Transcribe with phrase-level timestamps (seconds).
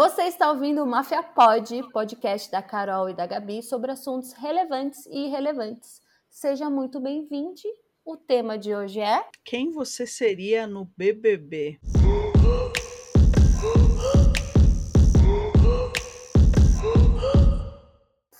[0.00, 5.04] Você está ouvindo o Máfia Pod, podcast da Carol e da Gabi sobre assuntos relevantes
[5.04, 6.00] e irrelevantes.
[6.30, 7.60] Seja muito bem-vindo.
[8.02, 11.78] O tema de hoje é Quem você seria no BBB?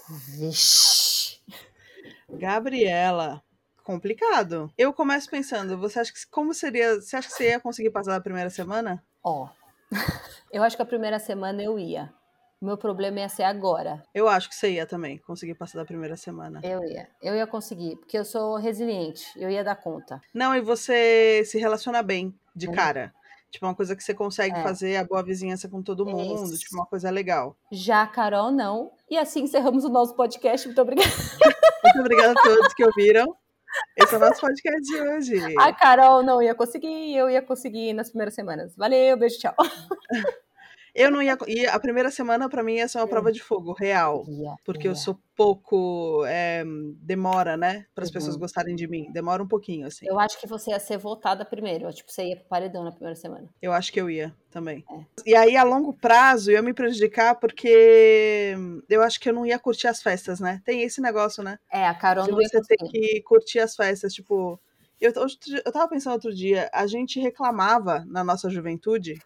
[0.08, 1.42] Vixe.
[2.30, 3.42] Gabriela,
[3.84, 4.72] complicado.
[4.78, 8.16] Eu começo pensando, você acha que como seria, você acha que você ia conseguir passar
[8.16, 9.04] a primeira semana?
[9.22, 9.50] Ó.
[10.50, 12.12] Eu acho que a primeira semana eu ia.
[12.60, 14.02] O meu problema ia ser agora.
[14.14, 16.60] Eu acho que você ia também conseguir passar da primeira semana.
[16.62, 17.08] Eu ia.
[17.22, 19.24] Eu ia conseguir, porque eu sou resiliente.
[19.36, 20.20] Eu ia dar conta.
[20.34, 22.72] Não, e você se relaciona bem de Hum.
[22.72, 23.14] cara.
[23.50, 24.62] Tipo, uma coisa que você consegue É.
[24.62, 26.58] fazer a boa vizinhança com todo mundo, Isso.
[26.58, 27.56] tipo, uma coisa legal.
[27.72, 28.92] Já a Carol, não.
[29.08, 30.66] E assim encerramos o nosso podcast.
[30.68, 31.08] Muito obrigada.
[31.84, 33.34] Muito obrigada a todos que ouviram.
[33.96, 35.54] Esse é o nosso podcast de hoje.
[35.58, 38.76] A Carol não ia conseguir, eu ia conseguir nas primeiras semanas.
[38.76, 39.54] Valeu, beijo, tchau.
[40.94, 41.36] Eu não ia.
[41.46, 44.24] E a primeira semana, pra mim, ia ser uma prova de fogo, real.
[44.28, 44.96] Ia, Porque eu ia.
[44.96, 46.24] sou pouco.
[46.26, 46.62] é,
[47.02, 47.86] demora, né?
[47.94, 48.14] Para as Uhum.
[48.14, 49.10] pessoas gostarem de mim.
[49.12, 50.06] Demora um pouquinho, assim.
[50.06, 51.90] Eu acho que você ia ser votada primeiro.
[51.92, 53.48] Tipo, você ia pro paredão na primeira semana.
[53.62, 54.84] Eu acho que eu ia também.
[54.90, 55.04] É.
[55.30, 58.54] E aí, a longo prazo, ia me prejudicar porque
[58.88, 60.60] eu acho que eu não ia curtir as festas, né?
[60.64, 61.58] Tem esse negócio, né?
[61.72, 63.00] É, a Carol De não ia você ter conseguir.
[63.00, 64.12] que curtir as festas.
[64.12, 64.60] Tipo,
[65.00, 65.12] eu,
[65.64, 69.18] eu tava pensando outro dia, a gente reclamava na nossa juventude,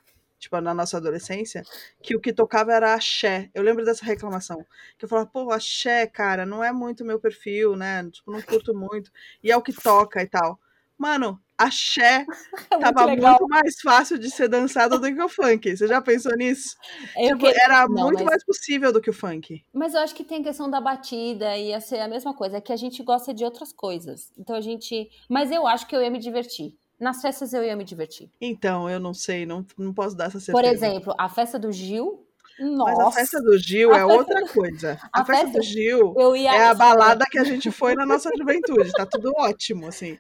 [0.44, 1.62] tipo, na nossa adolescência,
[2.02, 3.50] que o que tocava era axé.
[3.54, 4.64] Eu lembro dessa reclamação.
[4.98, 8.08] Que eu falava, pô, axé, cara, não é muito meu perfil, né?
[8.10, 9.10] Tipo, não curto muito.
[9.42, 10.58] E é o que toca e tal.
[10.96, 12.24] Mano, axé
[12.70, 13.32] É muito tava legal.
[13.40, 15.76] muito mais fácil de ser dançado do que o funk.
[15.76, 16.76] Você já pensou nisso?
[17.16, 19.64] Tipo, que- era Não, muito mas- mais possível do que o funk.
[19.72, 22.58] Mas eu acho que tem questão da batida, ia ser a mesma coisa.
[22.58, 24.30] É que a gente gosta de outras coisas.
[24.38, 25.10] Então a gente.
[25.28, 26.76] Mas eu acho que eu ia me divertir.
[26.98, 28.30] Nas festas eu ia me divertir.
[28.40, 30.52] Então, eu não sei, não, não posso dar essa certeza.
[30.52, 32.26] Por exemplo, a festa do Gil.
[32.58, 33.08] Mas Nossa.
[33.08, 35.00] a festa do Gil A é festa outra coisa.
[35.12, 36.14] A, a festa, festa- do Gil
[36.46, 38.92] é a balada que a gente foi na nossa juventude.
[38.92, 40.18] Tá tudo ótimo, assim.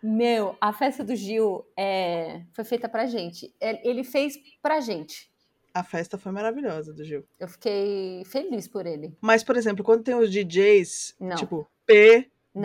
[0.00, 2.42] Meu, a festa do Gil é...
[2.52, 3.52] foi feita pra gente.
[3.60, 5.30] É, Ele fez pra gente.
[5.74, 7.24] A festa foi maravilhosa do Gil.
[7.38, 9.16] Eu fiquei feliz por ele.
[9.20, 11.36] Mas, por exemplo, quando tem os DJs, Não.
[11.36, 11.66] tipo,
[12.54, 12.64] Não.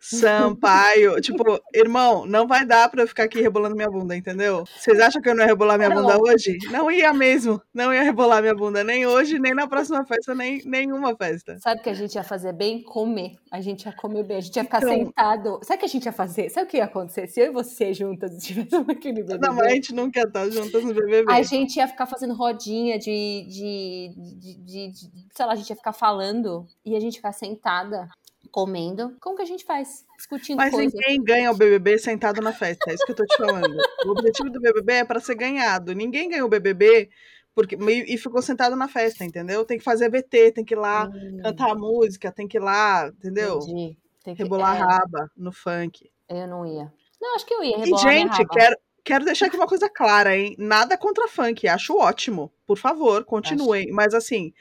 [0.00, 4.64] Sampaio, tipo, irmão, não vai dar pra eu ficar aqui rebolando minha bunda, entendeu?
[4.78, 6.02] Vocês acham que eu não ia rebolar minha Não.
[6.02, 6.56] bunda hoje?
[6.70, 7.60] Não ia mesmo.
[7.72, 11.58] Não ia rebolar minha bunda nem hoje, nem na próxima festa, nem nenhuma festa.
[11.60, 12.82] Sabe o que a gente ia fazer bem?
[12.82, 13.32] Comer.
[13.52, 14.38] A gente ia comer bem.
[14.38, 15.60] A gente ia ficar Então- sentado.
[15.62, 16.48] Sabe o que a gente ia fazer?
[16.50, 17.26] Sabe o que ia acontecer?
[17.26, 20.84] Se eu e você juntas estivéssemos naquele BBB, Não, mas a gente nunca tá juntas
[20.84, 21.30] no BBB.
[21.32, 25.70] a gente ia ficar fazendo rodinha de, de, de, de- de- Sei lá, a gente
[25.70, 28.08] ia ficar falando e a gente ia ficar sentada,
[28.50, 29.16] comendo.
[29.20, 30.04] Como que a gente faz?
[30.16, 30.92] Discutindo Mas coisas.
[30.92, 33.80] ninguém ganha o BBB sentado na festa, é isso que eu tô te falando.
[34.06, 35.94] O objetivo do BBB é pra ser ganhado.
[35.94, 37.08] Ninguém ganhou o BBB
[37.54, 39.64] porque, e, e ficou sentado na festa, entendeu?
[39.64, 42.60] Tem que fazer VT, tem que ir lá Hum, cantar a música, tem que ir
[42.60, 43.58] lá, entendeu?
[43.58, 43.96] entendi.
[44.22, 46.10] Tem que- Rebolar é, raba no funk.
[46.28, 46.92] Eu não ia.
[47.20, 49.88] Não, acho que eu ia E, rebolar minha gente, quero, quero deixar aqui uma coisa
[49.88, 50.54] clara, hein?
[50.58, 52.52] Nada contra funk, acho ótimo.
[52.66, 53.90] Por favor, continuem.
[53.90, 54.52] Mas assim,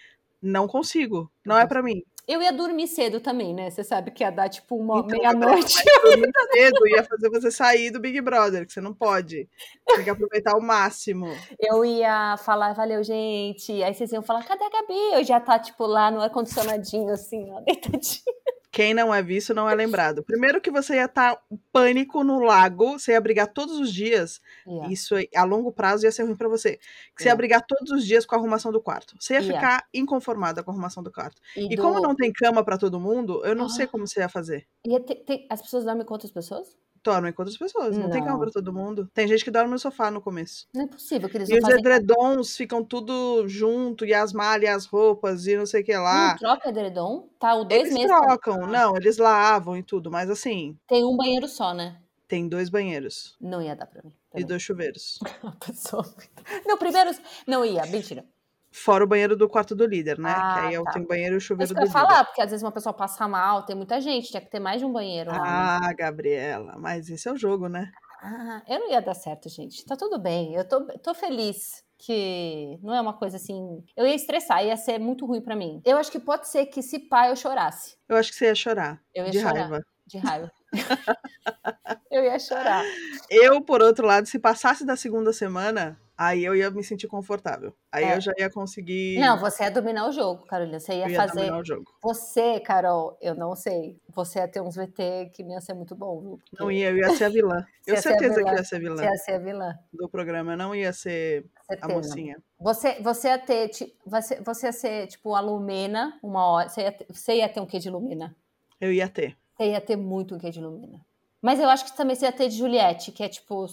[0.41, 1.31] não consigo.
[1.45, 2.03] Não é pra mim.
[2.29, 3.71] Eu ia dormir cedo também, né?
[3.71, 5.73] Você sabe que ia dar tipo uma Então, meia-noite.
[6.05, 9.49] Dormir cedo ia fazer você sair do Big Brother, que você não pode.
[9.83, 11.25] Tem que aproveitar o máximo.
[11.59, 13.81] Eu ia falar, valeu, gente.
[13.81, 15.13] Aí vocês iam falar, cadê a Gabi?
[15.13, 18.21] Eu já tá, tipo, lá no ar-condicionadinho, assim, ó, deitadinho.
[18.71, 20.23] Quem não é visto não é lembrado.
[20.23, 21.41] Primeiro que você ia estar
[21.71, 24.39] pânico no lago, você ia brigar todos os dias.
[24.67, 24.87] Ia.
[24.93, 26.79] Isso aí, a longo prazo ia ser ruim pra você.
[27.17, 27.35] Você ia Ia.
[27.35, 29.15] brigar todos os dias com a arrumação do quarto.
[29.19, 29.53] Você ia Ia.
[29.53, 31.41] ficar inconformada com a arrumação do quarto.
[31.57, 33.69] E do- como não tem cama pra todo mundo, eu não Ah.
[33.69, 34.67] sei como você ia fazer.
[34.85, 36.77] Ia ter- ter- As pessoas dormem com outras pessoas?
[37.03, 38.39] Dormem com outras pessoas, não, tem cama Não.
[38.39, 39.09] pra todo mundo.
[39.13, 40.67] Tem gente que dorme no sofá no começo.
[40.73, 41.79] Não é possível que eles E não os fazem...
[41.79, 46.31] edredons ficam tudo junto, e as malhas, as roupas, e não sei o que lá.
[46.31, 47.29] Não troca edredom?
[47.39, 48.07] Tá, o dois Eles meses...
[48.09, 51.97] trocam, não, eles lavam e tudo, mas assim, Tem um banheiro só, né?
[52.27, 54.09] tem dois banheiros Não ia dar pra mim.
[54.09, 54.45] e também.
[54.45, 55.17] dois chuveiros.
[56.65, 57.09] Não, primeiro...
[57.47, 58.23] Não ia, mentira.
[58.71, 60.31] Fora o banheiro do quarto do líder, né?
[60.31, 60.91] Ah, que aí é o- tá.
[60.91, 61.91] tem banheiro e o chuveiro do eu ia líder.
[61.99, 64.79] falar, porque às vezes uma pessoa passa mal, tem muita gente, tinha que ter mais
[64.79, 65.37] de um banheiro lá.
[65.37, 65.87] né?
[65.87, 67.91] Ah, Gabriela, mas esse é o jogo, né?
[68.21, 69.83] Ah, eu não ia dar certo, gente.
[69.85, 70.53] Tá tudo bem.
[70.53, 73.83] Eu tô, tô feliz que não é uma coisa assim.
[73.95, 75.81] Eu ia estressar, ia ser muito ruim pra mim.
[75.85, 77.95] Eu acho que pode ser que se pá eu chorasse.
[78.07, 79.53] Eu acho que você ia chorar Eu ia de chorar.
[79.61, 79.85] raiva.
[80.05, 80.51] De raiva.
[82.11, 82.83] eu ia chorar.
[83.29, 87.73] Eu, por outro lado, se passasse da segunda semana, Aí eu ia me sentir confortável.
[87.89, 88.17] Aí É.
[88.17, 89.17] eu já ia conseguir.
[89.19, 90.77] Não, você ia dominar o jogo, Carolina.
[90.77, 91.35] Você ia, eu ia fazer.
[91.37, 91.85] dominar o jogo.
[92.03, 93.97] Você, Carol, eu não sei.
[94.09, 96.39] Você ia ter uns VT que ia ser muito bom, viu?
[96.49, 97.65] Porque Não ia, eu ia ser a vilã.
[97.87, 98.51] Eu a certeza que vilã.
[98.51, 99.79] eu ia ser vilã Você ia ser a vilã.
[99.93, 100.51] do programa.
[100.53, 101.93] Eu não ia ser a Certeza.
[101.93, 102.37] mocinha.
[102.59, 103.69] Você, você ia ter,
[104.05, 106.67] você, você ia ser, tipo, a Lumena, uma hora.
[106.69, 108.35] Você ia, ter, você ia ter um quê de Lumena?
[108.79, 109.37] Eu ia ter.
[109.57, 110.99] Você ia ter muito um quê de Lumena.
[111.41, 113.65] Mas eu acho que também você ia ter de Juliette, que é, tipo,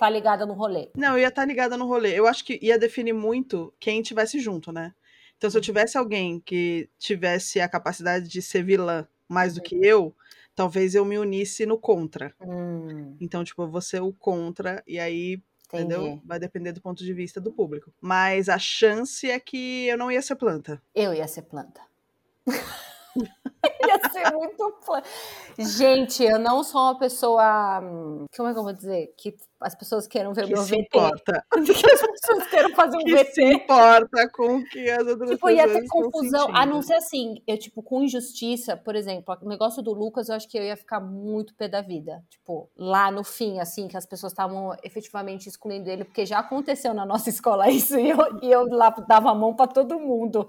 [0.00, 0.88] tá ligada no rolê.
[0.96, 2.18] Não, eu ia estar ligada no rolê.
[2.18, 4.94] Eu acho que ia definir muito quem tivesse junto, né?
[5.36, 9.76] Então, se eu tivesse alguém que tivesse a capacidade de ser vilã mais do que
[9.84, 10.14] eu,
[10.54, 12.34] talvez eu me unisse no contra.
[12.40, 15.32] Hum, Então, tipo, eu vou ser o contra, e aí,
[15.66, 15.84] entendi.
[15.84, 16.20] entendeu?
[16.24, 17.92] Vai depender do ponto de vista do público.
[18.00, 20.82] Mas a chance é que eu não ia ser planta.
[20.94, 21.80] Eu ia ser planta.
[23.86, 25.08] ia ser muito planta.
[25.58, 27.80] Gente, eu não sou uma pessoa.
[28.36, 29.12] Como é que eu vou dizer?
[29.16, 30.80] Que as pessoas queiram ver Que meu se VT.
[30.80, 31.44] importa.
[31.52, 33.32] Que as pessoas queiram fazer um Que VT.
[33.34, 36.80] se importa com o que as outras Tipo, ia pessoas ter estão confusão, a não
[36.82, 40.58] ser assim, eu, tipo, com injustiça, por exemplo, o negócio do Lucas, eu acho que
[40.58, 42.22] eu ia ficar muito pé da vida.
[42.30, 46.94] Tipo, lá no fim, assim, que as pessoas estavam efetivamente excluindo ele, porque já aconteceu
[46.94, 50.46] na nossa escola isso, e eu, e eu lá dava a mão pra todo mundo.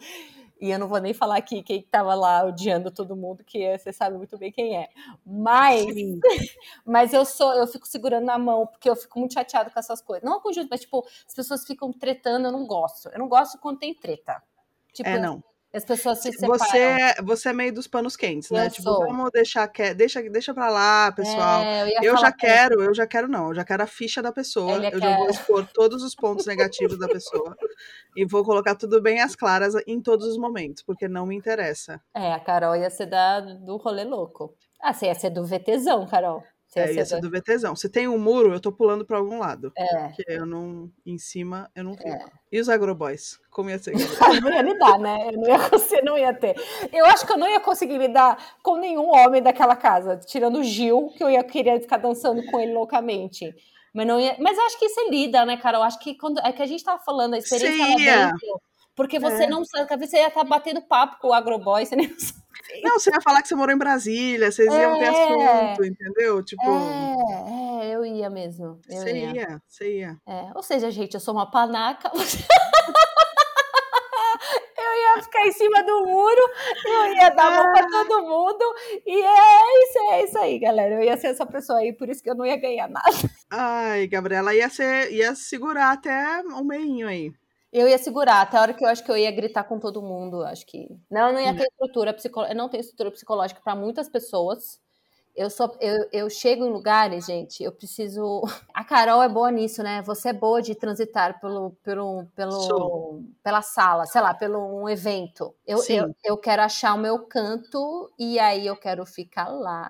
[0.62, 3.80] E eu não vou nem falar aqui quem tava lá odiando todo mundo, que é-
[3.80, 4.90] você sabe muito bem quem é.
[5.26, 6.20] Mas, Sim.
[6.86, 10.00] mas eu sou, eu fico segurando na mão, porque eu fico muito chateada com essas
[10.02, 10.24] coisas.
[10.24, 13.10] Não com justo, mas tipo, as pessoas ficam tretando, eu não gosto.
[13.10, 14.42] Eu não gosto quando tem treta.
[14.94, 15.44] Tipo, É, não.
[15.74, 16.58] As pessoas se separam.
[16.58, 18.66] Você, é- você é meio dos panos quentes, né?
[18.66, 19.00] Eu tipo, sou.
[19.06, 19.94] vamos deixar que...
[19.94, 21.62] deixa, deixa pra lá, pessoal.
[21.64, 24.32] É, eu Eu já quero, eu já quero não, eu já quero a ficha da
[24.32, 25.32] pessoa, Ele eu já vou quer.
[25.34, 27.56] expor todos os pontos negativos da pessoa
[28.16, 32.02] e vou colocar tudo bem às claras em todos os momentos, porque não me interessa.
[32.14, 34.54] É, a Carol ia ser da, do rolê louco.
[34.82, 36.44] Ah, você ia ser do VTzão, Carol.
[36.72, 37.30] Você É, ia ser do...
[37.30, 37.76] VTzão.
[37.76, 40.08] Se tem um muro, eu tô pulando pra algum lado, É.
[40.08, 42.32] porque eu não, em cima, eu não fico.
[42.50, 43.38] E os agroboys?
[43.50, 43.92] Como ia ser?
[44.42, 45.28] Não ia lidar, né?
[45.34, 46.56] Eu não ia, você não ia ter.
[46.94, 50.64] Eu acho que eu não ia conseguir lidar com nenhum homem daquela casa, tirando o
[50.64, 53.54] Gil, que eu ia querer ficar dançando com ele loucamente.
[53.94, 54.38] Mas não ia.
[54.40, 55.84] Mas eu acho que você lida, né, Carol?
[55.84, 58.26] Acho que quando é que a gente tava falando a experiência lá ia.
[58.28, 58.62] dentro.
[58.96, 59.48] Porque você É.
[59.50, 62.40] não sabe, talvez você ia estar batendo papo com o agroboy, você nem sabe.
[62.84, 65.10] Não, você ia falar que você morou em Brasília, vocês iam ter É.
[65.10, 66.44] assunto, entendeu?
[66.44, 68.80] Tipo, É, é, eu ia mesmo.
[68.90, 69.32] Eu você ia.
[69.34, 70.18] ia, você ia.
[70.28, 72.12] É, ou seja, gente, eu sou uma panaca.
[74.78, 76.42] eu ia ficar em cima do muro,
[76.86, 78.64] eu ia dar a mão pra todo mundo.
[79.06, 80.96] E é isso, é isso aí, galera.
[80.96, 83.10] Eu ia ser essa pessoa aí, por isso que eu não ia ganhar nada.
[83.50, 87.32] Ai, Gabriela, ia, ser, ia segurar até um meinho aí.
[87.72, 90.02] Eu ia segurar até a hora que eu acho que eu ia gritar com todo
[90.02, 90.44] mundo.
[90.44, 90.90] Acho que.
[91.10, 92.54] Não, eu não ia ter estrutura psicológica.
[92.54, 94.80] Eu não tenho estrutura psicológica para muitas pessoas.
[95.34, 98.42] Eu, sou, eu, eu chego em lugares, gente, eu preciso.
[98.74, 100.02] A Carol é boa nisso, né?
[100.02, 103.24] Você é boa de transitar pelo, pelo, pelo, Sou.
[103.42, 105.56] pela sala, sei lá, pelo um evento.
[105.66, 105.98] Eu, Sim.
[105.98, 109.90] eu, eu quero achar o meu canto e aí eu quero ficar lá.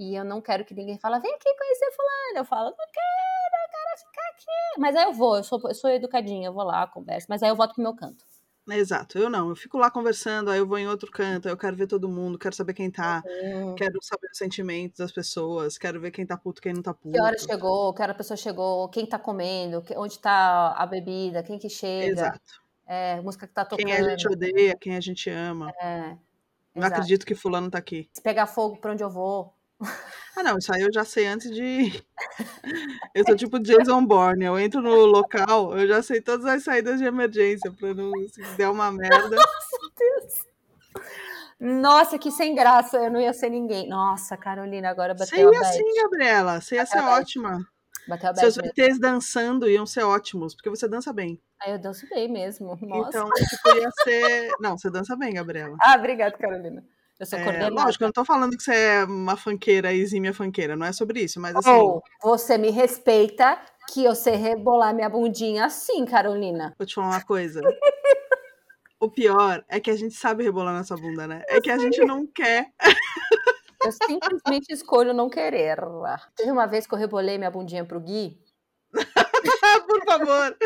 [0.00, 2.38] E eu não quero que ninguém fale, vem aqui conhecer fulano.
[2.38, 4.80] Eu falo, não quero, eu quero ficar aqui.
[4.80, 7.50] Mas aí eu vou, eu sou, eu sou educadinha, eu vou lá, converso, mas aí
[7.50, 8.24] eu volto pro meu canto.
[8.70, 9.50] Exato, eu não.
[9.50, 12.08] Eu fico lá conversando, aí eu vou em outro canto, aí eu quero ver todo
[12.08, 16.24] mundo, quero saber quem tá, Hum, quero saber os sentimentos das pessoas, quero ver quem
[16.24, 17.12] tá puto, quem não tá puto.
[17.12, 21.42] que hora chegou, que hora a pessoa chegou, quem tá comendo, onde tá a bebida,
[21.42, 22.62] quem que chega, Exato.
[22.86, 23.84] é, música que tá tocando.
[23.84, 25.70] Quem a gente odeia, quem a gente ama.
[25.82, 26.16] é,
[26.74, 28.08] Não acredito que fulano tá aqui.
[28.14, 29.59] Se pegar fogo, pra onde eu vou.
[30.36, 32.02] Ah, não, isso aí eu já sei antes de.
[33.14, 34.44] Eu sou tipo Jason Bourne.
[34.44, 38.40] Eu entro no local, eu já sei todas as saídas de emergência pra não se
[38.56, 39.36] der uma merda.
[41.58, 43.88] Nossa, que sem graça, eu não ia ser ninguém.
[43.88, 45.76] Nossa, Carolina, agora bateu a ia bad.
[45.76, 46.60] sim, Gabriela.
[46.60, 47.22] Você ia ser Bateu a bad.
[47.22, 47.66] ótima.
[48.08, 49.00] Bateu a Seus mesmo.
[49.00, 51.38] Dançando iam ser ótimos, porque você dança bem.
[51.60, 52.78] Aí eu danço bem mesmo.
[52.80, 53.08] Nossa.
[53.08, 54.50] Então, tipo, ia ser.
[54.58, 55.76] Não, você dança bem, Gabriela.
[55.82, 56.82] Ah, obrigada, Carolina.
[57.20, 60.74] Eu sou É, lógico, eu não tô falando que você é uma fanqueira, exímia fanqueira,
[60.74, 61.70] não é sobre isso, mas assim.
[61.70, 63.60] Ou você me respeita
[63.92, 66.74] que eu sei rebolar minha bundinha assim, Carolina.
[66.78, 67.60] Vou te falar uma coisa.
[68.98, 71.42] O pior é que a gente sabe rebolar nossa bunda, né?
[71.48, 72.72] É que a gente não quer.
[73.84, 75.78] Eu simplesmente escolho não querer.
[76.36, 78.38] Teve uma vez que eu rebolei minha bundinha pro Gui.
[79.86, 80.56] Por favor.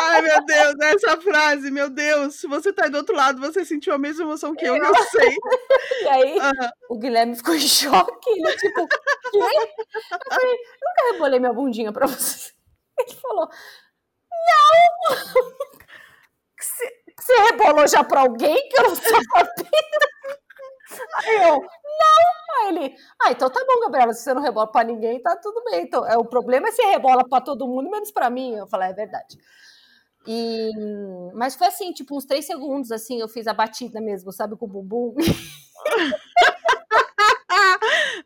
[0.00, 2.36] Ai, meu Deus, essa frase, meu Deus.
[2.36, 4.94] Se você tá aí do outro lado, você sentiu a mesma emoção que eu, eu
[5.06, 5.36] sei.
[6.02, 6.70] E aí Aham.
[6.90, 8.30] o Guilherme ficou em choque.
[8.30, 8.98] Ele, tipo, quê?
[9.32, 12.52] Eu falei, nunca rebolei minha bundinha pra você.
[12.98, 13.48] Ele falou,
[14.30, 15.18] não!
[17.20, 19.52] Você rebolou já pra alguém que eu não sabia?
[21.16, 22.38] Aí eu, não!
[22.60, 25.62] Aí ele, ah, então tá bom, Gabriela, se você não rebola pra ninguém, tá tudo
[25.64, 25.82] bem.
[25.82, 28.54] Então, é, o problema é se rebola pra todo mundo, menos pra mim.
[28.54, 29.38] Eu falei, é verdade.
[30.26, 30.70] E,
[31.34, 34.66] mas foi assim, tipo, uns três segundos, assim, eu fiz a batida mesmo, sabe, com
[34.66, 35.14] o bumbum.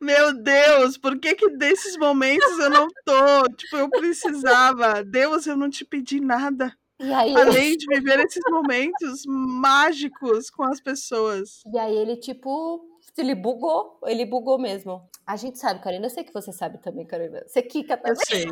[0.01, 3.49] Meu Deus, por que que desses momentos eu não tô?
[3.57, 5.05] Tipo, eu precisava.
[5.05, 6.77] Deus, eu não te pedi nada.
[7.15, 11.63] Aí, Além de viver esses momentos mágicos com as pessoas.
[11.73, 12.85] e aí ele, tipo,
[13.19, 15.09] ele bugou, ele bugou mesmo.
[15.27, 17.43] A gente sabe, Karina, eu sei que você sabe também, Karina.
[17.47, 18.17] Você quica Eu também.
[18.27, 18.47] sei.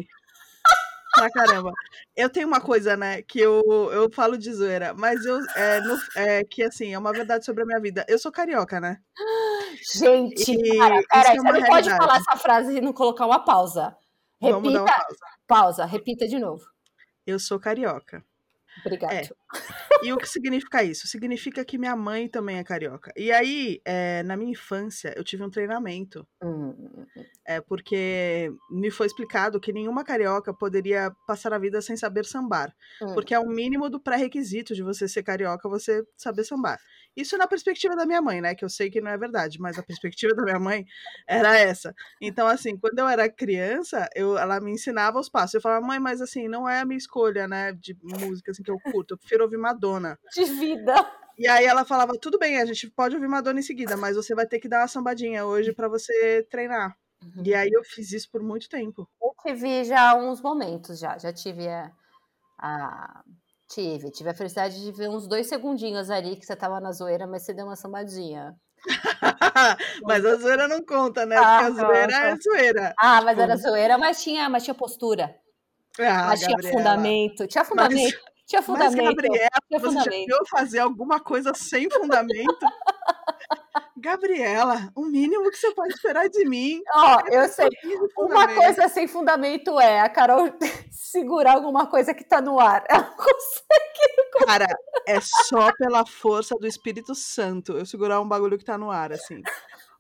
[1.12, 1.72] Pra caramba.
[2.16, 5.38] Eu tenho uma coisa, né, que eu, eu falo de zoeira, mas eu.
[5.56, 8.06] É, no- é que assim, é uma verdade sobre a minha vida.
[8.08, 9.00] Eu sou carioca, né?
[9.92, 13.40] Gente, E para, peraí, é você não pode falar essa frase e não colocar uma
[13.44, 13.96] pausa.
[14.40, 15.18] Vamos dar uma Repita, pausa.
[15.46, 16.64] pausa, repita de novo.
[17.26, 18.24] Eu sou carioca.
[18.84, 19.12] Obrigado.
[19.12, 19.22] É.
[20.02, 21.06] E o que significa isso?
[21.06, 23.12] Significa que minha mãe também é carioca.
[23.16, 26.26] E aí, é, na minha infância, eu tive um treinamento.
[26.42, 27.06] Hum,
[27.44, 32.74] É porque me foi explicado que nenhuma carioca poderia passar a vida sem saber sambar.
[33.02, 33.14] hum.
[33.14, 36.78] Porque é o mínimo do pré-requisito de você ser carioca, você saber sambar.
[37.16, 38.54] Isso na perspectiva da minha mãe, né?
[38.54, 40.86] Que eu sei que não é verdade, mas a perspectiva da minha mãe
[41.26, 41.94] era essa.
[42.20, 45.54] Então, assim, quando eu era criança, eu, ela me ensinava os passos.
[45.54, 47.72] Eu falava, mãe, mas assim, não é a minha escolha, né?
[47.72, 49.14] De música assim, que eu curto.
[49.14, 50.18] Eu prefiro ouvir Madonna.
[50.32, 50.94] De vida.
[51.36, 54.34] E aí ela falava, tudo bem, a gente pode ouvir Madonna em seguida, mas você
[54.34, 56.94] vai ter que dar uma sambadinha hoje pra você treinar.
[57.44, 59.08] E aí eu fiz isso por muito tempo.
[59.22, 61.16] Eu tive já uns momentos já.
[61.18, 61.90] Já tive a,
[62.58, 63.22] a-
[63.72, 67.24] Tive, tive a felicidade de ver uns dois segundinhos ali que você tava na zoeira,
[67.26, 68.52] mas você deu uma sambadinha.
[70.04, 71.36] mas a zoeira não conta, né?
[71.36, 72.42] Ah, Porque a zoeira é conta.
[72.42, 72.94] zoeira.
[73.00, 75.32] Ah, mas Tipo, era zoeira, mas tinha, mas tinha postura.
[76.00, 76.78] Ah, mas tinha Gabriela.
[76.78, 77.46] fundamento.
[77.46, 78.18] Tinha fundamento.
[78.46, 79.04] tinha Mas, fundamento.
[79.16, 80.26] Gabriela, tinha você já fundamento.
[80.26, 82.66] viu fazer alguma coisa sem fundamento?
[84.00, 87.66] Gabriela, o mínimo que você pode esperar de mim Ó, eu sei.
[87.66, 90.48] é um Uma coisa sem fundamento é a Carol
[90.90, 92.84] segurar alguma coisa que tá no ar.
[92.88, 94.46] Ela não consegue.
[94.46, 94.66] Cara,
[95.06, 99.12] é só pela força do Espírito Santo eu segurar um bagulho que tá no ar,
[99.12, 99.42] assim.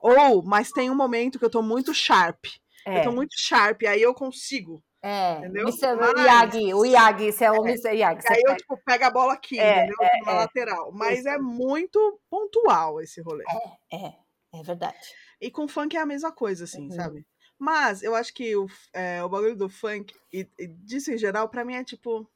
[0.00, 2.46] Ou, mas tem um momento que eu tô muito sharp.
[2.86, 4.82] Eu tô muito sharp, aí eu consigo.
[5.02, 5.66] É, Entendeu?
[5.68, 7.94] É o Yagi, o Yagi, você é o Mr.
[7.96, 8.20] Yagi.
[8.22, 9.96] você Aí eu, pega- tipo, pego a bola aqui, É, entendeu?
[10.02, 10.34] é, Na é.
[10.34, 10.92] lateral.
[10.92, 13.44] Mas é muito pontual esse rolê.
[13.90, 14.12] É,
[14.58, 14.98] é verdade.
[15.40, 16.90] E com funk é a mesma coisa, assim, Uhum.
[16.90, 17.26] sabe?
[17.58, 21.48] Mas eu acho que o, é, o bagulho do funk, e, e disso em geral,
[21.48, 22.28] pra mim é tipo.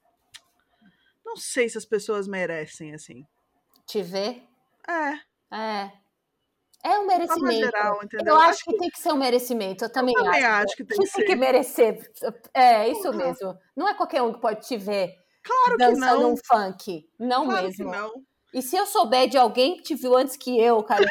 [1.25, 3.27] Não sei se as pessoas merecem, assim.
[3.87, 4.43] Te ver,
[4.89, 5.21] É,
[5.55, 5.93] é.
[6.85, 7.65] É um merecimento.
[7.65, 8.35] geral, entendeu?
[8.35, 10.65] Eu acho que tem que ser um merecimento, eu também, também acho.
[10.67, 12.11] acho que tem que tem que merecer.
[12.53, 13.17] É, isso Porra.
[13.17, 13.59] mesmo.
[13.75, 17.09] Não é qualquer um que pode te ver Claro que dançando um funk.
[17.19, 17.91] Não Claro mesmo.
[17.91, 18.13] que não.
[18.53, 21.11] E se eu souber de alguém que te viu antes que eu, Karina,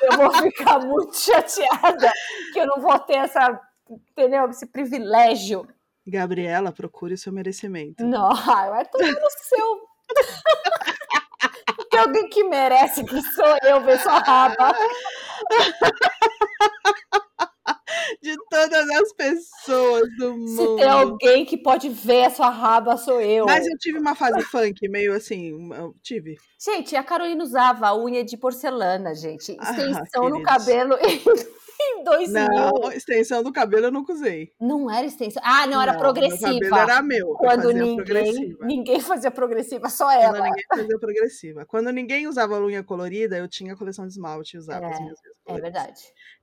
[0.00, 2.10] eu vou ficar muito chateada
[2.52, 4.48] que eu não vou ter essa, entendeu?
[4.48, 5.68] Esse privilégio.
[6.06, 8.04] Gabriela, procure o seu merecimento.
[8.04, 9.90] Não, ai, vai tomar no seu.
[11.90, 14.72] Tem alguém que merece, que sou eu, ver sua raba.
[18.22, 20.76] De todas as pessoas do Se mundo.
[20.76, 23.46] tem alguém que pode ver a sua raba, sou eu.
[23.46, 25.52] Mas eu tive uma fase funk, meio assim.
[26.02, 26.36] Tive.
[26.62, 29.56] Gente, a Carolina usava unha de porcelana, gente.
[29.58, 30.44] Ah, Extensão no queridos.
[30.44, 30.94] cabelo
[32.04, 32.48] 2000.
[32.48, 34.52] Não, extensão do cabelo eu nunca usei.
[34.60, 35.42] Não era extensão.
[35.44, 36.52] Ah, não, era Meu progressiva.
[36.52, 37.28] cabelo era meu.
[37.28, 40.44] eu Quando ninguém, ninguém fazia progressiva, só Quando ela.
[40.44, 41.66] ninguém fazia progressiva.
[41.66, 45.18] Quando ninguém usava unha colorida, eu tinha coleção de esmalte e usava É, as minhas
[45.46, 46.00] É verdade.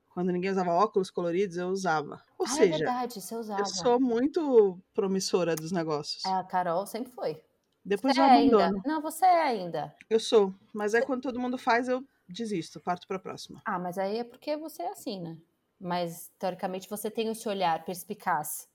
[0.09, 2.19] Quando ninguém usava óculos coloridos, eu usava.
[2.39, 3.61] Ou ah, é seja, verdade, você usava.
[3.61, 6.25] eu sou muito promissora dos negócios.
[6.25, 7.39] É, a Carol sempre foi.
[7.85, 8.71] Depois Você eu é ainda.
[8.85, 9.95] Não, você é ainda.
[10.09, 10.53] Eu sou.
[10.73, 13.61] Mas é quando todo mundo faz, eu desisto, parto pra próxima.
[13.65, 15.37] Ah, mas aí é porque você é assim, né?
[15.79, 18.67] Mas, teoricamente, você tem esse olhar perspicaz.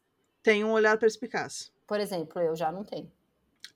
[0.42, 3.10] Tenho um olhar perspicaz Por exemplo, eu já não tenho.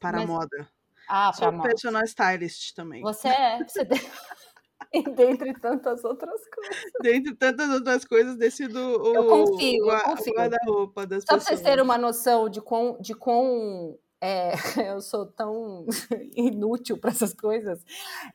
[0.01, 0.69] para Mas- a moda.
[1.09, 1.69] Ah, Sou moda.
[1.69, 3.01] personal stylist também.
[3.03, 3.63] Você é.
[3.65, 3.99] Você tem...
[4.93, 6.83] E dentre tantas outras coisas.
[7.03, 10.35] Dentre tantas outras coisas, decido o, Eu confio, o, eu confio.
[10.35, 11.45] guarda-roupa das Só pessoas.
[11.45, 14.53] vocês terem uma noção de quão, de quão é,
[14.95, 15.87] eu sou tão
[16.35, 17.85] inútil para essas coisas.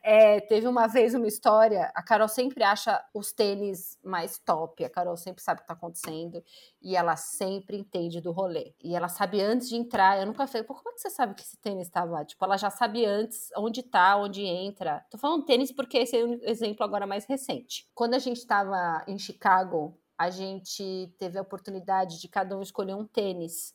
[0.02, 4.90] É, teve uma vez uma história, a Carol sempre acha os tênis mais top, a
[4.90, 6.42] Carol sempre sabe o que tá acontecendo
[6.80, 8.74] e ela sempre entende do rolê.
[8.82, 11.34] E ela sabe antes de entrar, eu nunca falei, pô, como é que você sabe
[11.34, 12.24] que esse tênis estava?
[12.24, 15.04] Tipo, ela já sabe antes onde tá, onde entra.
[15.10, 17.88] Tô falando tênis porque esse é um exemplo agora mais recente.
[17.94, 22.94] Quando a gente estava em Chicago, a gente teve a oportunidade de cada um escolher
[22.94, 23.74] um tênis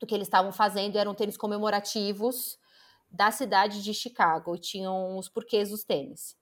[0.00, 2.58] do que eles estavam fazendo, eram tênis comemorativos
[3.10, 6.36] da cidade de Chicago, e tinham os porquês dos tênis.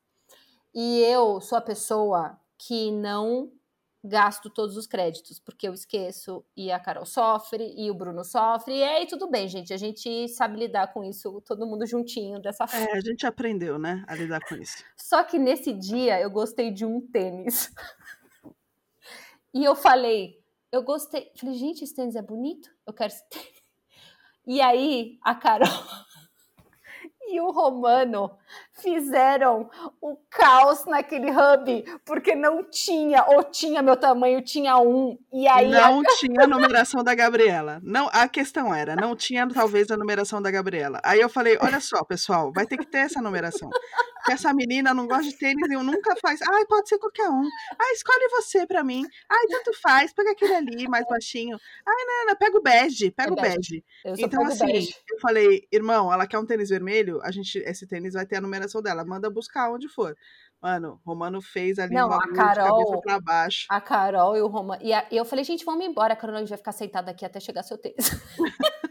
[0.74, 3.52] E eu sou a pessoa que não
[4.04, 8.74] gasto todos os créditos, porque eu esqueço e a Carol sofre e o Bruno sofre.
[8.74, 9.72] E aí tudo bem, gente.
[9.72, 12.86] A gente sabe lidar com isso, todo mundo juntinho dessa forma.
[12.86, 14.82] É, a gente aprendeu, né, a lidar com isso.
[14.96, 17.72] Só que nesse dia eu gostei de um tênis.
[19.54, 20.41] e eu falei,
[20.72, 21.30] eu gostei.
[21.36, 22.70] Falei, gente, esse tênis é bonito.
[22.86, 23.52] Eu quero esse tênis.
[24.44, 25.68] E aí a Carol
[27.28, 28.36] e o Romano
[28.82, 29.70] fizeram
[30.00, 35.70] o caos naquele hub, porque não tinha, ou tinha meu tamanho, tinha um, e aí...
[35.70, 36.04] Não a...
[36.18, 37.80] tinha a numeração da Gabriela.
[37.82, 41.00] Não, a questão era, não tinha talvez a numeração da Gabriela.
[41.04, 43.70] Aí eu falei, olha só, pessoal, vai ter que ter essa numeração.
[44.24, 46.40] Que essa menina não gosta de tênis e nunca faz.
[46.42, 47.42] Ai, pode ser qualquer um.
[47.78, 49.04] Ai, escolhe você pra mim.
[49.28, 51.58] Ai, tanto faz, pega aquele ali, mais baixinho.
[51.84, 53.84] Ai, não, não, pega o bege, pega é o bege.
[54.04, 54.22] bege.
[54.22, 54.94] Então, assim, bege.
[55.10, 58.40] eu falei, irmão, ela quer um tênis vermelho, a gente, esse tênis vai ter a
[58.40, 59.04] numeração dela.
[59.04, 60.16] Manda buscar onde for.
[60.62, 63.66] Mano, Romano fez ali não, a Carol, pra baixo.
[63.68, 64.80] A Carol e o Romano.
[64.80, 66.14] E, a, e eu falei, gente, vamos embora.
[66.14, 68.10] A Carol a gente vai ficar sentada aqui até chegar seu tênis.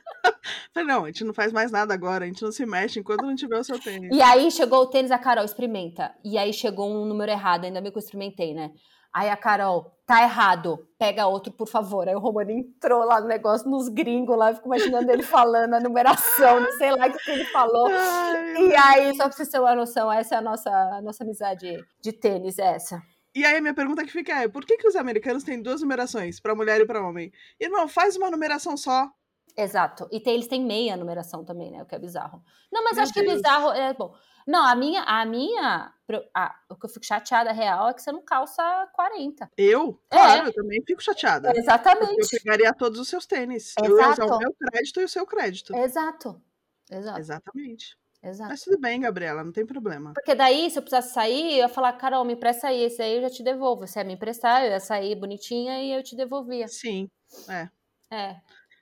[0.74, 3.24] Falei, não, a gente não faz mais nada agora, a gente não se mexe enquanto
[3.24, 4.10] não tiver o seu tênis.
[4.16, 6.16] E aí chegou o tênis, a Carol, experimenta.
[6.24, 8.72] E aí chegou um número errado, ainda bem que eu experimentei, né?
[9.14, 12.08] Aí a Carol, tá errado, pega outro, por favor.
[12.08, 15.74] Aí o Romano entrou lá no negócio, nos gringos lá, eu fico imaginando ele falando
[15.74, 17.88] a numeração, não sei lá o que, ele falou.
[17.92, 21.24] Ai, e aí, só pra vocês terem uma noção, essa é a nossa, a nossa
[21.24, 23.02] amizade de tênis, essa.
[23.34, 26.40] E aí, minha pergunta que fica é: por que, que os americanos têm duas numerações,
[26.40, 27.32] para mulher e para homem?
[27.60, 29.10] Irmão, faz uma numeração só.
[29.56, 30.08] Exato.
[30.12, 31.84] E tem, eles têm meia numeração também, né?
[31.84, 32.42] O que é bizarro.
[32.72, 33.26] Não, mas Meu acho Deus.
[33.26, 33.72] que é bizarro.
[33.72, 34.14] É bom.
[34.48, 35.94] Não, a minha, a minha,
[36.36, 39.50] a, o que eu fico chateada real é que você não calça 40.
[39.58, 40.00] Eu?
[40.10, 40.16] É.
[40.16, 40.48] Claro, é.
[40.48, 41.52] eu também fico chateada.
[41.56, 42.34] Exatamente.
[42.34, 43.74] Eu pegaria todos os seus tênis.
[43.78, 43.92] Exato.
[43.92, 45.76] Eu ia usar o meu crédito e o seu crédito.
[45.76, 46.42] Exato.
[46.90, 47.20] Exato.
[47.20, 47.98] Exatamente.
[48.24, 48.52] Exato.
[48.52, 50.14] Mas tudo bem, Gabriela, não tem problema.
[50.14, 53.16] Porque daí, se eu precisasse sair, eu ia falar, Carol, me empresta aí, esse aí
[53.16, 53.88] eu já te devolvo.
[53.88, 56.68] Se é me emprestar, eu ia sair bonitinha e eu te devolvia.
[56.68, 57.10] Sim,
[57.50, 57.68] é.
[58.12, 58.36] É.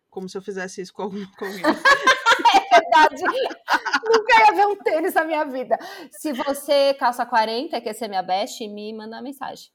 [0.09, 1.61] Como se eu fizesse isso com algum com alguém.
[2.55, 3.23] é verdade.
[4.05, 5.77] Nunca ia ver um tênis na minha vida.
[6.11, 9.69] Se você calça 40 quer ser minha best, me manda uma mensagem.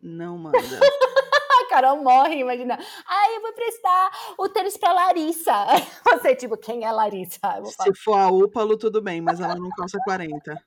[0.00, 0.58] Não manda.
[1.56, 2.78] A Carol morre, imagina.
[3.08, 5.52] Ai, eu vou prestar o tênis pra Larissa.
[6.04, 7.40] Você, tipo, quem é Larissa?
[7.64, 10.62] Se for a Úpalo, tudo bem, mas ela não calça 40.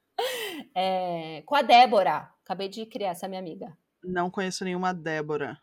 [0.75, 2.29] É, com a Débora.
[2.43, 3.77] Acabei de criar essa minha amiga.
[4.03, 5.59] Não conheço nenhuma Débora.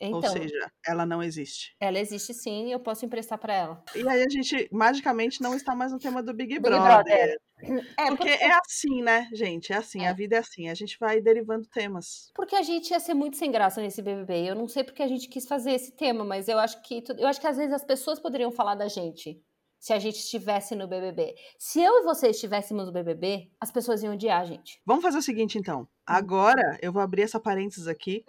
[0.00, 1.74] Então, Ou seja, ela não existe.
[1.80, 3.84] Ela existe sim, eu posso emprestar para ela.
[3.96, 7.04] E aí a gente magicamente não está mais no tema do Big, Big Brother.
[7.04, 7.40] Brother.
[7.98, 9.72] É, porque, porque, é assim, né, gente?
[9.72, 10.08] É assim, é.
[10.08, 10.68] a vida é assim.
[10.68, 12.30] A gente vai derivando temas.
[12.32, 14.48] Porque a gente ia ser muito sem graça nesse BBB.
[14.48, 17.26] Eu não sei porque a gente quis fazer esse tema, mas eu acho que eu
[17.26, 19.42] acho que às vezes as pessoas poderiam falar da gente
[19.78, 21.34] se a gente estivesse no BBB.
[21.58, 24.80] Se eu e você estivéssemos no BBB, as pessoas iam odiar a gente.
[24.84, 25.82] Vamos fazer o seguinte, então.
[25.82, 25.86] Hum.
[26.06, 28.24] Agora eu vou abrir essa parênteses aqui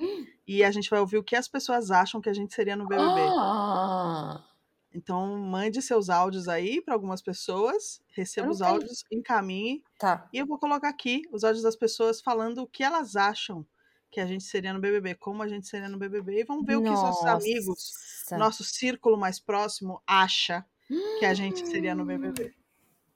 [0.50, 2.88] e a gente vai ouvir o que as pessoas acham que a gente seria no
[2.88, 3.22] BBB.
[3.38, 4.44] Ah.
[4.92, 9.84] Então, mande seus áudios aí para algumas pessoas, receba os áudios, encaminhe.
[10.00, 10.28] Tá.
[10.34, 13.64] E eu vou colocar aqui os áudios das pessoas falando o que elas acham
[14.10, 16.80] que a gente seria no BBB, como a gente seria no BBB, e vamos ver
[16.80, 16.82] Nossa.
[16.82, 17.94] o que os nossos amigos,
[18.32, 20.66] nosso círculo mais próximo acha
[21.20, 22.56] que a gente seria no BBB.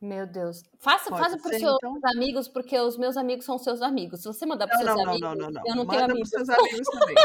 [0.03, 0.61] Meu Deus.
[0.79, 1.97] Faça, faça para os seus então?
[2.13, 4.21] amigos, porque os meus amigos são seus amigos.
[4.21, 6.29] Se você mandar para seus não, amigos, não, não, não, eu não Manda tenho amigos.
[6.29, 7.15] seus amigos também,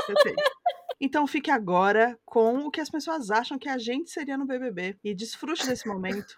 [1.00, 4.96] Então fique agora com o que as pessoas acham que a gente seria no BBB.
[5.02, 6.36] E desfrute desse momento.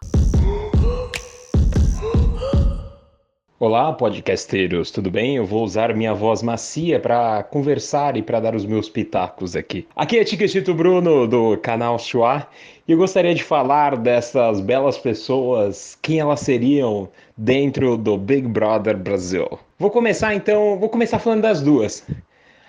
[3.62, 5.36] Olá, podcasteiros, tudo bem?
[5.36, 9.86] Eu vou usar minha voz macia para conversar e para dar os meus pitacos aqui.
[9.94, 12.46] Aqui é Tiquetito Bruno do canal Chua
[12.88, 18.96] e eu gostaria de falar dessas belas pessoas, quem elas seriam dentro do Big Brother
[18.96, 19.58] Brasil.
[19.78, 22.02] Vou começar então, vou começar falando das duas.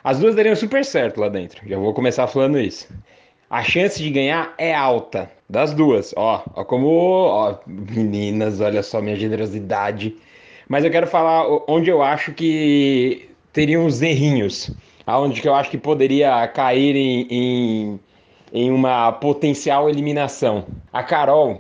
[0.04, 2.94] As duas dariam super certo lá dentro, já vou começar falando isso.
[3.50, 6.14] A chance de ganhar é alta, das duas.
[6.18, 10.18] Ó, ó como, ó, meninas, olha só minha generosidade
[10.72, 14.72] mas eu quero falar onde eu acho que teriam os errinhos,
[15.06, 18.00] aonde que eu acho que poderia cair em, em,
[18.54, 20.66] em uma potencial eliminação.
[20.94, 21.58] A Carol,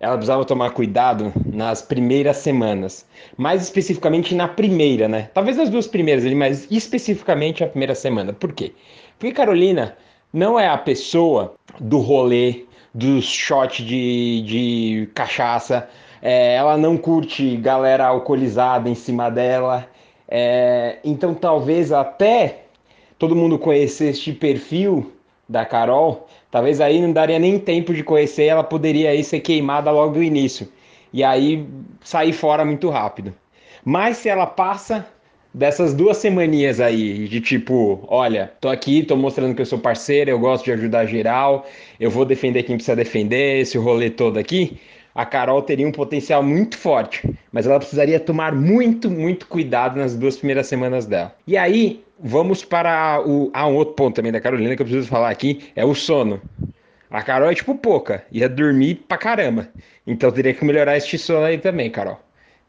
[0.00, 5.30] ela precisava tomar cuidado nas primeiras semanas, mais especificamente na primeira, né?
[5.32, 8.32] Talvez nas duas primeiras, mas especificamente a primeira semana.
[8.32, 8.72] Por quê?
[9.16, 9.96] Porque Carolina
[10.32, 15.88] não é a pessoa do rolê, do shot de, de cachaça,
[16.24, 19.86] é, ela não curte galera alcoolizada em cima dela.
[20.26, 22.62] É, então talvez até
[23.18, 25.12] todo mundo conhecer este perfil
[25.46, 29.90] da Carol, talvez aí não daria nem tempo de conhecer, ela poderia aí ser queimada
[29.90, 30.66] logo no início.
[31.12, 31.68] E aí
[32.02, 33.34] sair fora muito rápido.
[33.84, 35.06] Mas se ela passa
[35.52, 40.30] dessas duas semaninhas aí, de tipo, olha, tô aqui, tô mostrando que eu sou parceiro,
[40.30, 41.66] eu gosto de ajudar geral,
[42.00, 44.80] eu vou defender quem precisa defender, esse rolê todo aqui,
[45.14, 50.16] a Carol teria um potencial muito forte, mas ela precisaria tomar muito, muito cuidado nas
[50.16, 51.34] duas primeiras semanas dela.
[51.46, 53.50] E aí, vamos para o.
[53.52, 56.42] Ah, um outro ponto também da Carolina que eu preciso falar aqui: é o sono.
[57.10, 59.68] A Carol é tipo pouca, ia dormir pra caramba.
[60.04, 62.18] Então teria que melhorar esse sono aí também, Carol.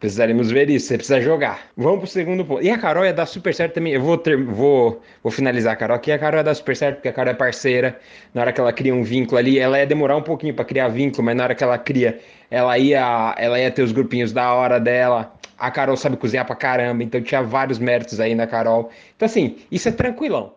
[0.05, 1.61] Precisaremos ver isso, você precisa jogar.
[1.75, 2.61] Vamos pro segundo ponto.
[2.61, 3.91] E a Carol ia dar super certo também.
[3.93, 6.11] Eu vou, ter, vou, vou finalizar a Carol aqui.
[6.11, 7.99] A Carol ia dar super certo porque a Carol é parceira.
[8.31, 10.89] Na hora que ela cria um vínculo ali, ela ia demorar um pouquinho para criar
[10.89, 12.19] vínculo, mas na hora que ela cria,
[12.51, 15.33] ela ia, ela ia ter os grupinhos da hora dela.
[15.57, 18.91] A Carol sabe cozinhar pra caramba, então tinha vários méritos aí na Carol.
[19.15, 20.53] Então, assim, isso é tranquilão.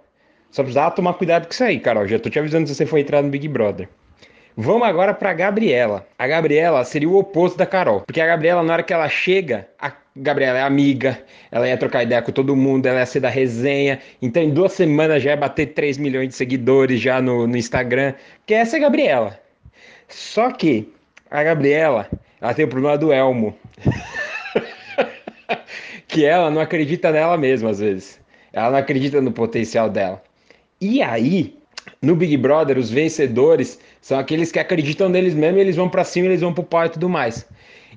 [0.50, 2.06] Só precisava tomar cuidado com isso aí, Carol.
[2.06, 3.88] Já tô te avisando se você for entrar no Big Brother.
[4.60, 6.04] Vamos agora para Gabriela.
[6.18, 9.68] A Gabriela seria o oposto da Carol, porque a Gabriela na hora que ela chega,
[9.78, 11.16] a Gabriela é amiga,
[11.52, 14.00] ela ia trocar ideia com todo mundo, ela ia ser da resenha.
[14.20, 18.14] Então em duas semanas já ia bater 3 milhões de seguidores já no, no Instagram,
[18.44, 19.38] que essa é a Gabriela.
[20.08, 20.92] Só que
[21.30, 22.08] a Gabriela,
[22.40, 23.56] ela tem o problema do Elmo.
[26.08, 28.18] que ela não acredita nela mesma às vezes.
[28.52, 30.20] Ela não acredita no potencial dela.
[30.80, 31.56] E aí,
[32.02, 36.26] no Big Brother, os vencedores são aqueles que acreditam neles mesmos, eles vão para cima,
[36.26, 37.46] eles vão pro pau e tudo mais.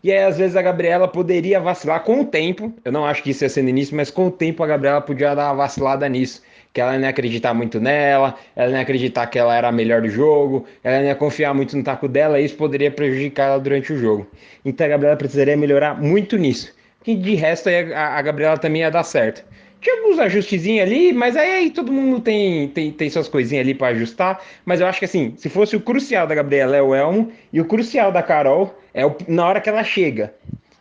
[0.04, 2.74] E aí, às vezes, a Gabriela poderia vacilar com o tempo.
[2.84, 5.00] Eu não acho que isso ia ser no início, mas com o tempo a Gabriela
[5.00, 6.42] podia dar uma vacilada nisso.
[6.74, 9.72] Que ela não ia acreditar muito nela, ela não ia acreditar que ela era a
[9.72, 13.50] melhor do jogo, ela não ia confiar muito no taco dela, e isso poderia prejudicar
[13.50, 14.26] ela durante o jogo.
[14.64, 16.74] Então a Gabriela precisaria melhorar muito nisso.
[17.04, 19.44] Que de resto a, a Gabriela também ia dar certo.
[19.82, 23.88] Tinha alguns ajustezinhos ali, mas aí, todo mundo tem, tem, tem suas coisinhas ali para
[23.88, 24.40] ajustar.
[24.64, 27.60] Mas eu acho que assim, se fosse o crucial da Gabriela é o Elmo, e
[27.60, 30.34] o crucial da Carol é o, na hora que ela chega.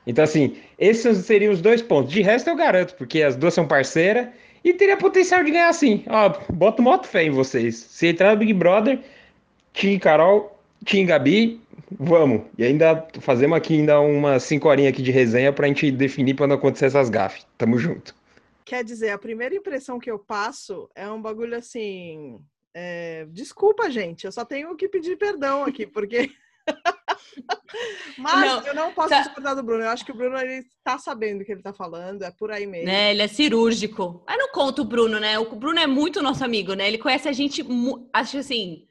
[0.07, 2.13] Então, assim, esses seriam os dois pontos.
[2.13, 4.29] De resto, eu garanto, porque as duas são parceiras
[4.63, 6.05] e teria potencial de ganhar sim.
[6.07, 7.77] Ó, boto moto fé em vocês.
[7.77, 8.99] Se entrar no Big Brother,
[9.73, 11.61] Tim Carol, Tim Gabi,
[11.99, 12.43] vamos.
[12.59, 16.47] E ainda fazemos aqui ainda umas 5 horinhas aqui de resenha pra gente definir pra
[16.47, 17.47] não acontecer essas gafes.
[17.57, 18.15] Tamo junto.
[18.71, 22.39] Quer dizer, a primeira impressão que eu passo é um bagulho assim.
[22.73, 23.27] É...
[23.33, 26.31] Desculpa, gente, eu só tenho que pedir perdão aqui, porque.
[28.17, 29.23] Mas não, eu não posso tá...
[29.23, 29.83] discordar do Bruno.
[29.83, 32.53] Eu acho que o Bruno ele tá sabendo o que ele tá falando, é por
[32.53, 32.87] aí mesmo.
[32.87, 34.23] Né, ele é cirúrgico.
[34.25, 35.37] Mas não conta o Bruno, né?
[35.37, 36.87] O Bruno é muito nosso amigo, né?
[36.87, 37.67] Ele conhece a gente,
[38.13, 38.87] acho assim,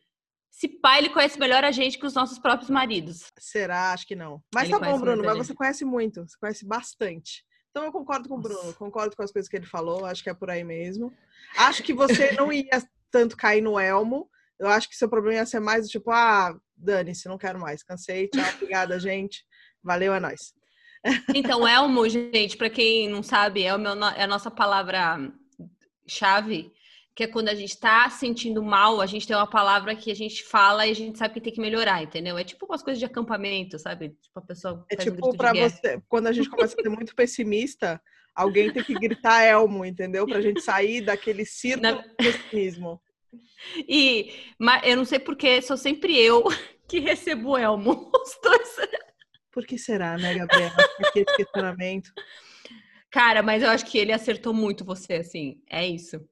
[0.52, 3.28] se pai ele conhece melhor a gente que os nossos próprios maridos.
[3.40, 3.94] Será?
[3.94, 4.44] Acho que não.
[4.54, 7.48] Mas ele tá bom, Bruno, mas você conhece muito, você conhece bastante.
[7.70, 10.30] Então eu concordo com o Bruno, concordo com as coisas que ele falou, acho que
[10.30, 11.14] é por aí mesmo.
[11.56, 14.28] Acho que você não ia tanto cair no Elmo.
[14.60, 18.28] Eu acho que seu problema ia ser mais tipo, ah, dane-se, não quero mais, cansei,
[18.28, 19.46] tchau, obrigada, gente.
[19.84, 20.54] Valeu, é nóis.
[21.34, 26.74] Então, Elmo, gente, para quem não sabe, é, o meu, é a nossa palavra-chave
[27.16, 30.16] que é quando a gente tá sentindo mal, a gente tem uma palavra que a
[30.16, 32.38] gente fala e a gente sabe que tem que melhorar, entendeu?
[32.38, 34.10] É tipo umas coisas de acampamento, sabe?
[34.22, 34.86] Tipo, a pessoa.
[34.90, 38.02] É tipo pra você, quando a gente começa a ser muito pessimista,
[38.34, 40.26] alguém tem que gritar Elmo, entendeu?
[40.26, 42.04] Pra gente sair daquele círculo Na...
[42.16, 43.02] pessimismo.
[43.88, 46.46] E mas eu não sei porque sou sempre eu
[46.88, 48.10] que recebo Elmo.
[48.16, 48.76] Os dois.
[49.52, 50.76] Por que será, né, Gabriela?
[50.98, 52.12] Por que esse questionamento?
[53.12, 55.62] Cara, mas eu acho que ele acertou muito você, assim.
[55.70, 56.26] É isso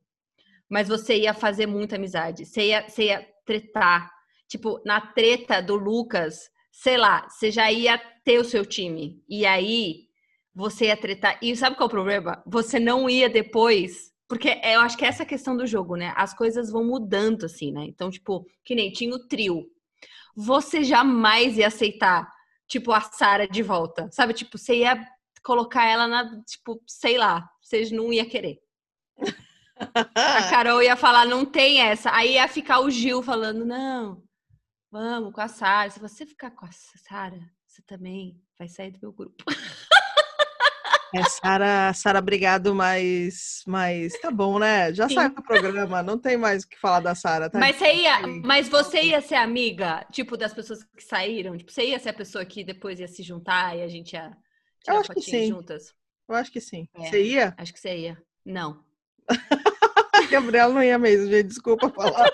[0.69, 2.45] mas você ia fazer muita amizade.
[2.45, 4.11] Você ia, você ia tretar.
[4.47, 9.23] Tipo, na treta do Lucas, sei lá, você já ia ter o seu time.
[9.27, 10.07] E aí
[10.53, 11.37] você ia tretar.
[11.41, 12.43] E sabe qual é o problema?
[12.45, 14.11] Você não ia depois.
[14.27, 16.13] Porque eu acho que é essa questão do jogo, né?
[16.15, 17.85] As coisas vão mudando, assim, né?
[17.85, 19.65] Então, tipo, que nem tinha o trio.
[20.35, 22.29] Você jamais ia aceitar,
[22.67, 24.09] tipo, a Sara de volta.
[24.11, 24.33] Sabe?
[24.33, 25.07] Tipo, você ia
[25.43, 28.59] colocar ela na, tipo, sei lá, vocês não ia querer.
[30.15, 32.11] A Carol ia falar, não tem essa.
[32.13, 34.23] Aí ia ficar o Gil falando, não,
[34.91, 35.89] vamos com a Sara.
[35.89, 39.43] Se você ficar com a Sara, você também vai sair do meu grupo.
[41.15, 44.93] É, Sara, Sara, obrigado, mas, mas tá bom, né?
[44.93, 47.49] Já saiu do programa, não tem mais o que falar da Sara.
[47.49, 47.57] Tá?
[47.59, 51.57] Mas você ia, mas você ia ser amiga, tipo, das pessoas que saíram?
[51.57, 54.35] Tipo, você ia ser a pessoa que depois ia se juntar e a gente ia
[54.83, 55.47] tirar Eu acho que sim.
[55.47, 55.93] juntas?
[56.27, 56.87] Eu acho que sim.
[56.93, 57.55] É, você ia?
[57.57, 58.21] Acho que você ia.
[58.45, 58.83] Não.
[60.29, 61.47] Gabriela não ia mesmo, gente.
[61.47, 62.29] Desculpa falar.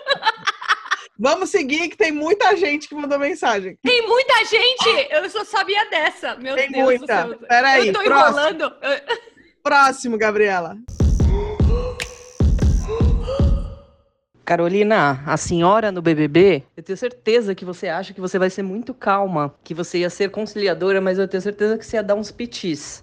[1.17, 3.77] Vamos seguir, que tem muita gente que mandou mensagem.
[3.84, 5.08] Tem muita gente?
[5.12, 6.36] Eu só sabia dessa.
[6.36, 7.23] Meu tem Deus muita.
[7.23, 7.39] do céu.
[7.47, 7.88] Peraí.
[7.88, 8.39] Eu tô próximo.
[8.39, 8.75] enrolando.
[9.62, 10.77] Próximo, Gabriela.
[14.43, 18.62] Carolina, a senhora no BBB, eu tenho certeza que você acha que você vai ser
[18.62, 22.15] muito calma, que você ia ser conciliadora, mas eu tenho certeza que você ia dar
[22.15, 23.01] uns pitis,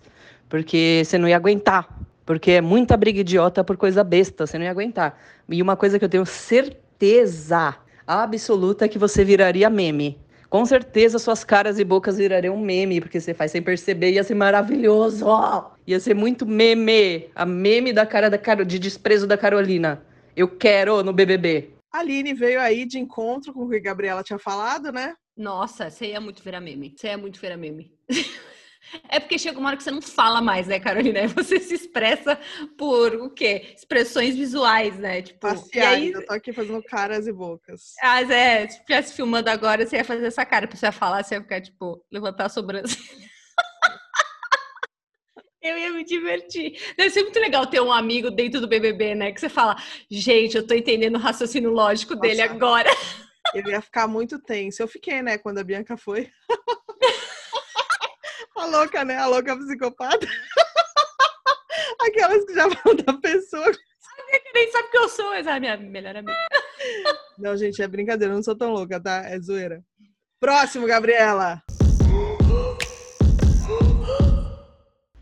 [0.51, 1.89] porque você não ia aguentar
[2.25, 5.19] Porque é muita briga idiota por coisa besta, você não ia aguentar.
[5.49, 10.19] E uma coisa que eu tenho certeza absoluta é que você viraria meme.
[10.51, 14.35] Com certeza suas caras e bocas virariam meme, porque você faz sem perceber, ia ser
[14.35, 15.25] maravilhoso.
[15.87, 17.31] Ia ser muito meme.
[17.37, 20.03] A meme da cara da Carol, de desprezo da Carolina.
[20.35, 21.71] Eu quero no BBB.
[21.93, 25.15] A Aline veio aí de encontro com o que a Gabriela tinha falado, né?
[25.37, 26.95] Nossa, você ia muito virar meme.
[26.97, 27.93] Você ia muito virar meme.
[29.09, 31.27] É porque chega uma hora que você não fala mais, né, Carolina?
[31.35, 32.39] Você se expressa
[32.77, 33.73] por o quê?
[33.77, 35.23] Expressões visuais, né?
[35.23, 36.13] Tipo, Faciais, aí...
[36.13, 37.95] eu tô aqui fazendo caras e bocas.
[38.03, 40.67] Mas é, se estivesse filmando agora, você ia fazer essa cara.
[40.67, 42.99] Pra você ia falar, você ia ficar, tipo, levantar a sobrancelha.
[45.63, 46.81] Eu ia me divertir.
[46.97, 49.31] Deve ser muito legal ter um amigo dentro do BBB, né?
[49.31, 49.77] Que você fala,
[50.11, 52.89] gente, eu tô entendendo o raciocínio lógico Nossa, dele agora.
[53.55, 54.83] Eu ia ficar muito tenso.
[54.83, 56.31] Eu fiquei, né, quando a Bianca foi.
[58.57, 59.17] A louca, né?
[59.17, 60.27] A louca psicopata.
[62.01, 63.71] Aquelas que já falam da pessoa.
[63.73, 66.37] Que nem sabe que eu sou, essa é a minha melhor amiga.
[67.39, 69.23] Não, gente, é brincadeira, eu não sou tão louca, tá?
[69.25, 69.83] É zoeira.
[70.39, 71.63] Próximo, Gabriela.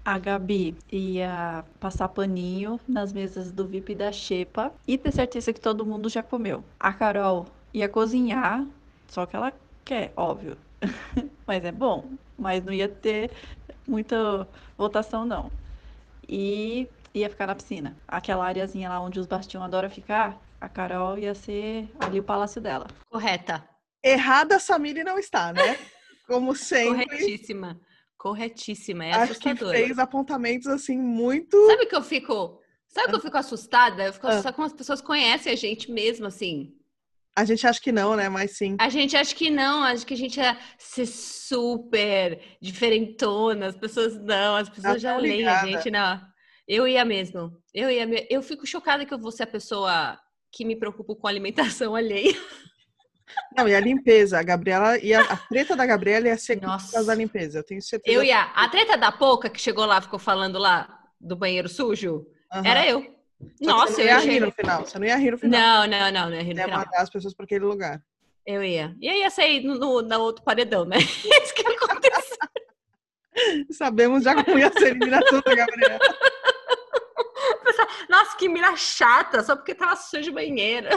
[0.05, 5.61] A Gabi ia passar paninho nas mesas do VIP da Xepa e ter certeza que
[5.61, 6.65] todo mundo já comeu.
[6.81, 8.67] A Carol ia cozinhar,
[9.09, 9.53] só que ela
[9.85, 10.57] quer, óbvio.
[11.47, 12.05] Mas é bom
[12.39, 13.31] mas não ia ter
[13.87, 14.47] muita
[14.77, 15.51] votação, não.
[16.29, 17.97] E ia ficar na piscina.
[18.07, 22.61] Aquela areazinha lá onde os bastiões adoram ficar, a Carol ia ser ali o palácio
[22.61, 22.87] dela.
[23.11, 23.67] Correta.
[24.03, 25.79] Errada a Samiri não está, né?
[26.27, 27.07] Como sempre.
[27.07, 27.81] Corretíssima.
[28.17, 29.05] Corretíssima.
[29.05, 29.77] É Acho assustadora.
[29.79, 31.57] que fez apontamentos assim muito.
[31.67, 32.61] Sabe que eu fico.
[32.89, 34.05] Sabe que eu fico assustada?
[34.05, 34.31] Eu fico ah.
[34.31, 36.75] assustada como as pessoas conhecem a gente mesmo, assim.
[37.39, 38.29] A gente acha que não, né?
[38.29, 38.77] Mas sim.
[38.81, 44.21] A gente acha que não, acho que a gente ia ser super diferentona, as pessoas
[44.21, 46.21] não, as pessoas já leem a gente, não.
[46.67, 47.53] Eu ia mesmo.
[47.73, 50.19] Eu ia Eu fico chocada que eu vou ser a pessoa
[50.51, 52.35] que me preocupo com a alimentação alheia.
[53.57, 54.41] Não, e a limpeza.
[54.41, 57.05] A Gabriela e a treta da Gabriela ia ser Nossa.
[57.05, 58.17] da limpeza, eu tenho certeza.
[58.17, 58.43] Eu ia.
[58.43, 60.89] A treta da Pouca que chegou lá, ficou falando lá
[61.21, 62.65] do banheiro sujo, uhum.
[62.65, 63.18] era eu.
[63.61, 64.87] Nossa, você não ia rir no final.
[64.87, 65.61] Você não ia rir no final.
[65.61, 66.81] Não, não, não, não ia rir no ia final.
[66.81, 68.03] mandar as pessoas para aquele lugar.
[68.47, 68.97] Eu ia.
[69.01, 70.97] E aí ia sair no, no, no outro paredão, né?
[70.99, 72.39] Isso que aconteceu.
[73.71, 75.99] Sabemos já como ia ser a eliminação da Gabriela.
[78.09, 80.91] Nossa, que mira chata, só porque tava suja de banheira.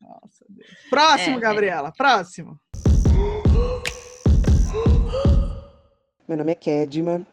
[0.00, 0.68] Nossa, Deus.
[0.90, 1.40] Próximo, é, é.
[1.40, 1.92] Gabriela, é.
[1.96, 2.60] próximo.
[6.28, 7.26] Meu nome é Kedma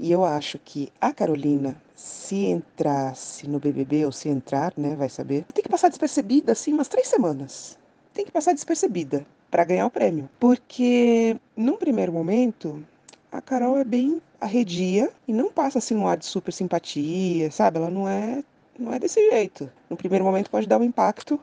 [0.00, 5.08] e eu acho que a Carolina se entrasse no BBB, ou se entrar, né, vai
[5.08, 7.78] saber, tem que passar despercebida, assim, umas três semanas.
[8.12, 10.28] Tem que passar despercebida para ganhar o prêmio.
[10.38, 12.84] Porque, num primeiro momento,
[13.32, 17.78] a Carol é bem arredia e não passa, assim, um ar de super simpatia, sabe?
[17.78, 18.44] Ela não é,
[18.78, 19.70] não é desse jeito.
[19.88, 21.40] No primeiro momento pode dar um impacto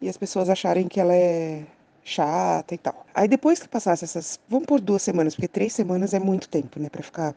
[0.00, 1.64] e as pessoas acharem que ela é
[2.04, 3.04] chata e tal.
[3.12, 6.78] Aí depois que passasse essas, vamos por duas semanas, porque três semanas é muito tempo,
[6.78, 7.34] né, para ficar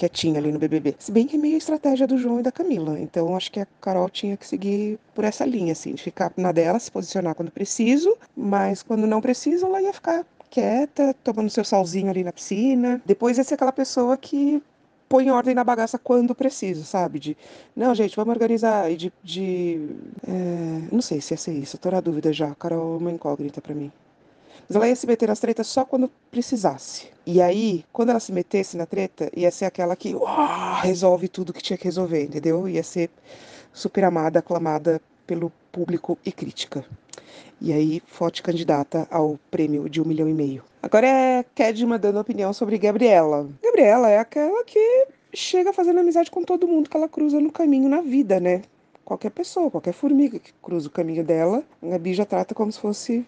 [0.00, 0.94] quietinha ali no BBB.
[0.98, 2.98] Se bem que é meio a estratégia do João e da Camila.
[2.98, 6.52] Então acho que a Carol tinha que seguir por essa linha, assim, de ficar na
[6.52, 11.64] dela, se posicionar quando preciso, mas quando não precisa, ela ia ficar quieta, tomando seu
[11.64, 13.00] salzinho ali na piscina.
[13.04, 14.62] Depois ia ser aquela pessoa que
[15.08, 17.18] põe ordem na bagaça quando preciso, sabe?
[17.18, 17.36] De,
[17.76, 18.90] não, gente, vamos organizar.
[18.90, 19.12] E de.
[19.22, 19.88] de
[20.26, 20.88] é...
[20.90, 22.54] não sei se ia ser isso, tô na dúvida já.
[22.54, 23.92] Carol é uma incógnita para mim.
[24.70, 27.08] Mas ela ia se meter nas tretas só quando precisasse.
[27.26, 31.52] E aí, quando ela se metesse na treta, ia ser aquela que uau, resolve tudo
[31.52, 32.68] que tinha que resolver, entendeu?
[32.68, 33.10] Ia ser
[33.72, 36.84] super amada, aclamada pelo público e crítica.
[37.60, 40.62] E aí, forte candidata ao prêmio de um milhão e meio.
[40.80, 43.48] Agora é Kedma dando opinião sobre Gabriela.
[43.60, 47.88] Gabriela é aquela que chega fazendo amizade com todo mundo que ela cruza no caminho
[47.88, 48.62] na vida, né?
[49.04, 52.78] Qualquer pessoa, qualquer formiga que cruza o caminho dela, a Gabi já trata como se
[52.78, 53.26] fosse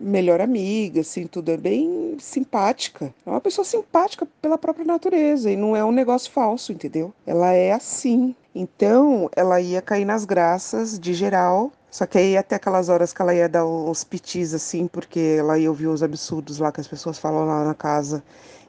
[0.00, 3.14] melhor amiga, assim, tudo é bem simpática.
[3.24, 7.12] É uma pessoa simpática pela própria natureza e não é um negócio falso, entendeu?
[7.26, 8.34] Ela é assim.
[8.54, 11.72] Então, ela ia cair nas graças de geral.
[11.90, 15.58] Só que aí até aquelas horas que ela ia dar uns pitis assim, porque ela
[15.58, 18.22] ia ouvir os absurdos lá que as pessoas falam lá na casa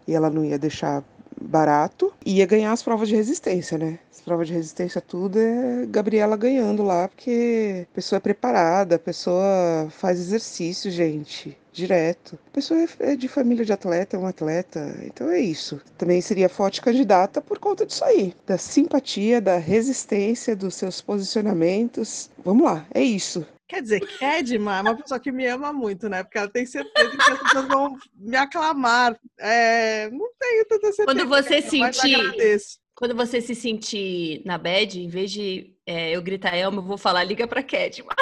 [0.07, 1.03] e ela não ia deixar
[1.39, 2.13] barato.
[2.25, 3.99] Ia ganhar as provas de resistência, né?
[4.25, 9.87] prova de resistência, tudo é Gabriela ganhando lá, porque a pessoa é preparada, a pessoa
[9.91, 12.37] faz exercício, gente, direto.
[12.47, 15.79] A pessoa é, é de família de atleta, é um atleta, então é isso.
[15.97, 22.29] Também seria forte candidata por conta disso aí, da simpatia, da resistência, dos seus posicionamentos.
[22.43, 23.45] Vamos lá, é isso.
[23.67, 26.23] Quer dizer, Kedma é uma pessoa que me ama muito, né?
[26.23, 29.19] Porque ela tem certeza que as pessoas vão me aclamar.
[29.39, 31.05] É, não tenho tanta certeza.
[31.05, 36.55] Quando você sentir Quando você se sentir na bad, em vez de é, eu gritar
[36.55, 38.13] Elma, eu vou falar liga pra Kedma.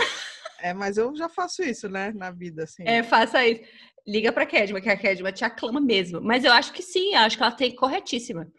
[0.59, 2.83] É, mas eu já faço isso, né, na vida, assim.
[2.85, 3.61] É, faça isso.
[4.07, 6.21] Liga pra Kedma, que a Kedma te aclama mesmo.
[6.21, 8.49] Mas eu acho que sim, acho que ela tem corretíssima.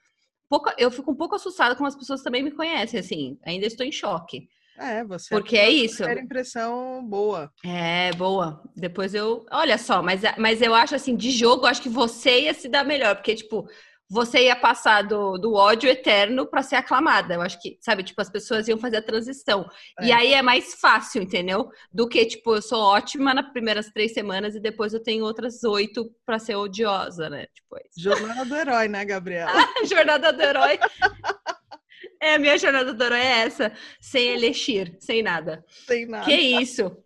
[0.50, 3.38] Pouco, eu fico um pouco assustada como as pessoas também me conhecem, assim.
[3.42, 4.48] Ainda estou em choque.
[4.78, 5.34] É, você.
[5.34, 5.98] Porque é isso.
[5.98, 7.50] Primeira impressão boa.
[7.64, 8.62] É, boa.
[8.76, 9.46] Depois eu.
[9.50, 12.68] Olha só, mas, mas eu acho assim, de jogo, eu acho que você ia se
[12.68, 13.14] dar melhor.
[13.14, 13.68] Porque, tipo,
[14.08, 17.34] você ia passar do, do ódio eterno para ser aclamada.
[17.34, 19.68] Eu acho que, sabe, tipo, as pessoas iam fazer a transição.
[19.98, 20.06] É.
[20.06, 21.68] E aí é mais fácil, entendeu?
[21.92, 25.64] Do que, tipo, eu sou ótima nas primeiras três semanas e depois eu tenho outras
[25.64, 27.46] oito para ser odiosa, né?
[27.54, 29.52] Tipo, é Jornada do herói, né, Gabriela?
[29.88, 30.78] jornada do herói.
[32.20, 33.72] É, a minha jornada do herói é essa.
[34.00, 35.64] Sem elixir, sem nada.
[35.86, 36.24] Sem nada.
[36.24, 36.96] Que isso?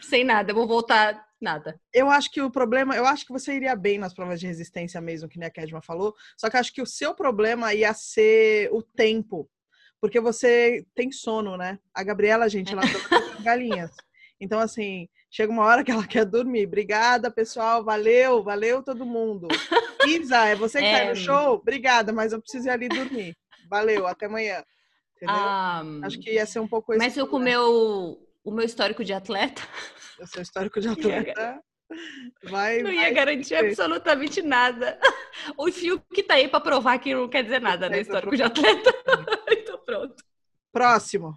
[0.00, 0.50] Sem nada.
[0.50, 1.78] Eu vou voltar nada.
[1.92, 5.00] Eu acho que o problema, eu acho que você iria bem nas provas de resistência
[5.00, 8.70] mesmo, que nem a Kedma falou, só que acho que o seu problema ia ser
[8.72, 9.50] o tempo,
[10.00, 11.78] porque você tem sono, né?
[11.92, 12.82] A Gabriela, gente, ela
[13.36, 13.90] com galinhas.
[14.40, 16.66] Então, assim, chega uma hora que ela quer dormir.
[16.66, 19.48] Obrigada, pessoal, valeu, valeu todo mundo.
[20.06, 21.00] Isa, é você que é...
[21.00, 21.54] tá no show?
[21.54, 23.36] Obrigada, mas eu preciso ir ali dormir.
[23.72, 24.62] Valeu, até amanhã.
[25.16, 25.34] Entendeu?
[25.34, 26.04] Um...
[26.04, 29.14] Acho que ia ser um pouco Mas eu com o meu, o meu histórico de
[29.14, 29.62] atleta
[30.20, 31.58] o seu histórico de atleta
[32.44, 32.82] vai.
[32.82, 33.68] Não vai ia garantir ter.
[33.68, 34.98] absolutamente nada.
[35.56, 38.00] O fio que tá aí para provar que não quer dizer nada, né?
[38.00, 38.94] Histórico de atleta.
[39.50, 40.22] então pronto.
[40.70, 41.34] Próximo.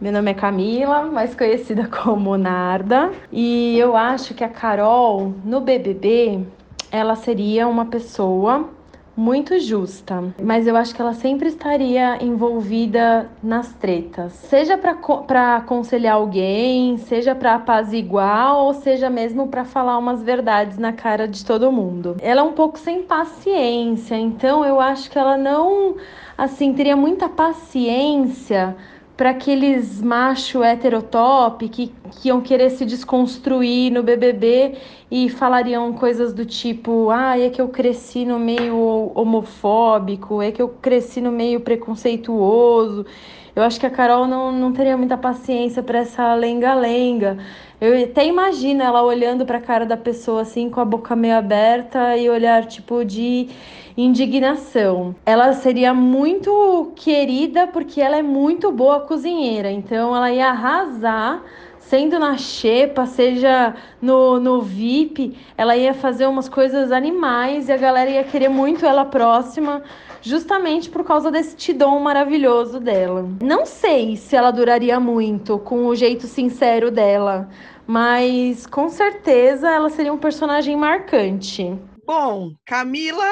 [0.00, 5.60] Meu nome é Camila, mais conhecida como Narda, e eu acho que a Carol no
[5.60, 6.46] BBB
[6.94, 8.68] ela seria uma pessoa
[9.16, 16.14] muito justa, mas eu acho que ela sempre estaria envolvida nas tretas, seja para aconselhar
[16.14, 21.72] alguém, seja para apaziguar ou seja mesmo para falar umas verdades na cara de todo
[21.72, 22.16] mundo.
[22.20, 25.96] Ela é um pouco sem paciência, então eu acho que ela não
[26.38, 28.76] assim teria muita paciência
[29.16, 34.76] para aqueles macho heterotop que, que iam querer se desconstruir no BBB
[35.10, 40.60] e falariam coisas do tipo: ah, é que eu cresci no meio homofóbico, é que
[40.60, 43.06] eu cresci no meio preconceituoso.
[43.54, 47.38] Eu acho que a Carol não, não teria muita paciência para essa lenga-lenga.
[47.84, 51.36] Eu até imagino ela olhando para a cara da pessoa assim, com a boca meio
[51.36, 53.50] aberta e olhar tipo de
[53.94, 55.14] indignação.
[55.26, 61.42] Ela seria muito querida porque ela é muito boa cozinheira, então ela ia arrasar.
[61.78, 67.76] Sendo na xepa, seja no, no VIP, ela ia fazer umas coisas animais e a
[67.76, 69.82] galera ia querer muito ela próxima,
[70.22, 73.28] justamente por causa desse dom maravilhoso dela.
[73.42, 77.50] Não sei se ela duraria muito com o jeito sincero dela,
[77.86, 81.64] mas com certeza ela seria um personagem marcante.
[82.06, 83.30] Bom, Camila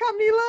[0.00, 0.42] Camila,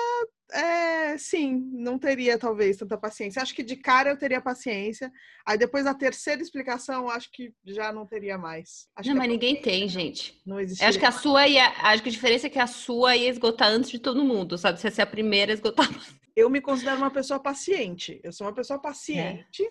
[0.54, 3.42] é, sim, não teria talvez tanta paciência.
[3.42, 5.12] Acho que de cara eu teria paciência.
[5.46, 8.88] Aí depois da terceira explicação, acho que já não teria mais.
[8.96, 10.42] Acho não, é mas ninguém tem, gente.
[10.46, 10.86] Não existe.
[10.86, 11.68] Acho que a sua ia.
[11.82, 14.80] Acho que a diferença é que a sua ia esgotar antes de todo mundo, sabe?
[14.80, 15.90] Se essa é a primeira, esgotar.
[16.34, 18.22] Eu me considero uma pessoa paciente.
[18.24, 19.64] Eu sou uma pessoa paciente.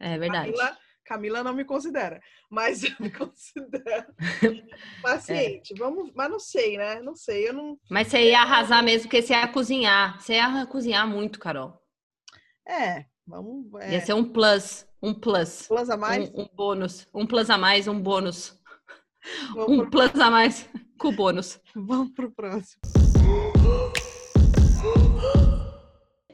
[0.00, 0.50] É, é verdade.
[0.50, 0.76] Camila
[1.08, 4.06] Camila não me considera, mas eu me considero
[5.00, 5.72] paciente.
[5.72, 5.76] É.
[5.78, 7.00] Vamos, mas não sei, né?
[7.00, 7.78] Não sei, eu não.
[7.90, 10.20] Mas você ia arrasar mesmo, porque você ia cozinhar.
[10.20, 11.80] Você ia cozinhar muito, Carol.
[12.66, 13.66] É, vamos.
[13.80, 13.94] É...
[13.94, 15.66] Ia ser um plus, um plus.
[15.66, 16.28] Plus a mais?
[16.28, 17.08] Um, um bônus.
[17.14, 18.60] Um plus a mais, um bônus.
[19.54, 19.90] Vamos um pro...
[20.12, 20.68] plus a mais
[20.98, 21.58] com bônus.
[21.74, 22.82] Vamos pro próximo.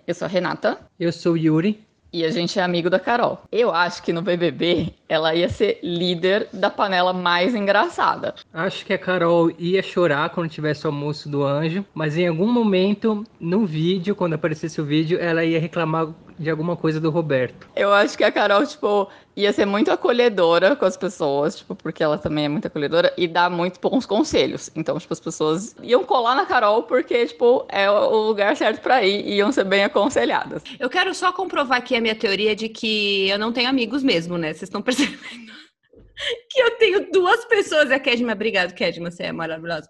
[0.04, 0.90] Eu sou a Renata.
[0.98, 1.86] Eu sou o Yuri.
[2.14, 3.42] E a gente é amigo da Carol.
[3.50, 8.36] Eu acho que no BBB ela ia ser líder da panela mais engraçada.
[8.52, 12.46] Acho que a Carol ia chorar quando tivesse o almoço do anjo, mas em algum
[12.46, 16.06] momento no vídeo, quando aparecesse o vídeo, ela ia reclamar
[16.38, 17.68] de alguma coisa do Roberto.
[17.74, 22.02] Eu acho que a Carol, tipo, ia ser muito acolhedora com as pessoas, tipo, porque
[22.02, 24.70] ela também é muito acolhedora e dá muito bons conselhos.
[24.74, 29.04] Então, tipo, as pessoas iam colar na Carol porque, tipo, é o lugar certo para
[29.04, 30.62] ir e iam ser bem aconselhadas.
[30.78, 34.36] Eu quero só comprovar aqui a minha teoria de que eu não tenho amigos mesmo,
[34.36, 34.48] né?
[34.48, 35.18] Vocês estão percebendo?
[36.50, 37.90] que eu tenho duas pessoas.
[37.90, 39.88] A Kedma, obrigado, Kedma, você é maravilhosa.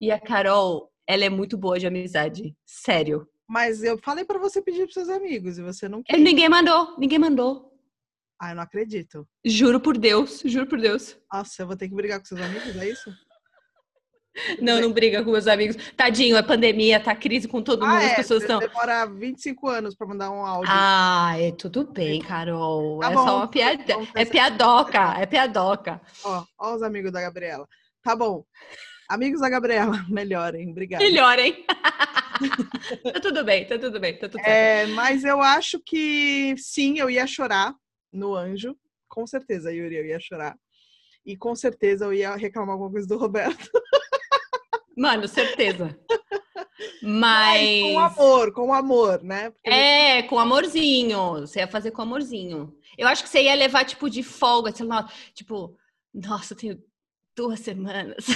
[0.00, 2.54] E a Carol, ela é muito boa de amizade.
[2.64, 3.26] Sério.
[3.50, 6.16] Mas eu falei para você pedir pros seus amigos e você não quer.
[6.16, 7.76] Ninguém mandou, ninguém mandou.
[8.40, 9.26] Ah, eu não acredito.
[9.44, 11.18] Juro por Deus, juro por Deus.
[11.32, 13.12] Nossa, eu vou ter que brigar com seus amigos, é isso?
[14.62, 15.76] Não, não briga com meus amigos.
[15.96, 18.60] Tadinho, é pandemia, tá crise com todo mundo, ah, as é, pessoas estão.
[18.60, 20.70] Demora 25 anos para mandar um áudio.
[20.72, 23.00] Ah, é tudo bem, Carol.
[23.00, 23.82] Tá é bom, só uma piada.
[24.14, 26.00] É piadoca, é piadoca.
[26.22, 27.66] Ó, ó os amigos da Gabriela.
[28.04, 28.44] Tá bom.
[29.10, 31.02] Amigos da Gabriela, melhorem, obrigada.
[31.02, 31.64] Melhorem.
[33.12, 34.40] tá tudo bem, tá tudo bem, tá tudo.
[34.46, 37.74] É, mas eu acho que sim, eu ia chorar
[38.12, 38.76] no anjo.
[39.08, 40.56] Com certeza, Yuri, eu ia chorar.
[41.26, 43.68] E com certeza eu ia reclamar alguma coisa do Roberto.
[44.96, 45.98] Mano, certeza.
[47.02, 47.82] Mas Mas.
[47.82, 49.50] com amor, com amor, né?
[49.50, 51.40] Porque É, com amorzinho.
[51.40, 52.72] Você ia fazer com amorzinho.
[52.96, 54.70] Eu acho que você ia levar, tipo, de folga.
[54.70, 55.76] sei lá, Tipo,
[56.14, 56.82] nossa, eu tenho
[57.34, 58.26] duas semanas.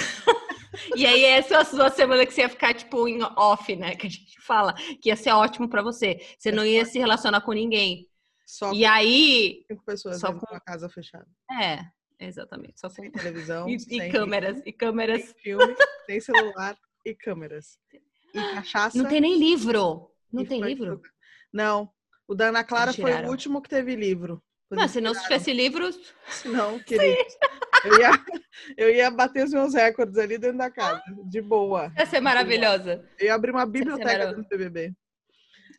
[0.95, 3.95] E aí, essa é duas semanas que você ia ficar, tipo, em off, né?
[3.95, 4.73] Que a gente fala.
[5.01, 6.19] Que ia ser ótimo pra você.
[6.37, 8.07] Você não ia se relacionar com ninguém.
[8.45, 9.63] só E aí.
[9.67, 11.27] com cinco pessoas só com- uma casa fechada.
[11.61, 11.79] É,
[12.19, 12.79] exatamente.
[12.79, 13.17] Só Sem com...
[13.19, 15.23] televisão, E, sem e câmeras, e câmeras.
[15.23, 17.77] sem filme, sem celular e câmeras.
[18.33, 18.97] E cachaça.
[18.97, 20.11] Não tem nem livro.
[20.31, 20.97] Não tem livro?
[20.97, 21.09] tudo.
[21.53, 21.89] Não.
[22.27, 24.41] O da Ana Clara foi o último que teve livro.
[24.71, 25.87] Isso se não tivesse livro,
[26.45, 27.17] Não, querido.
[27.85, 28.09] Eu ia,
[28.77, 31.91] eu ia bater os meus recordes ali dentro da casa, de boa.
[31.97, 33.03] ia ser maravilhosa.
[33.19, 34.93] Eu ia abrir uma biblioteca do BBB.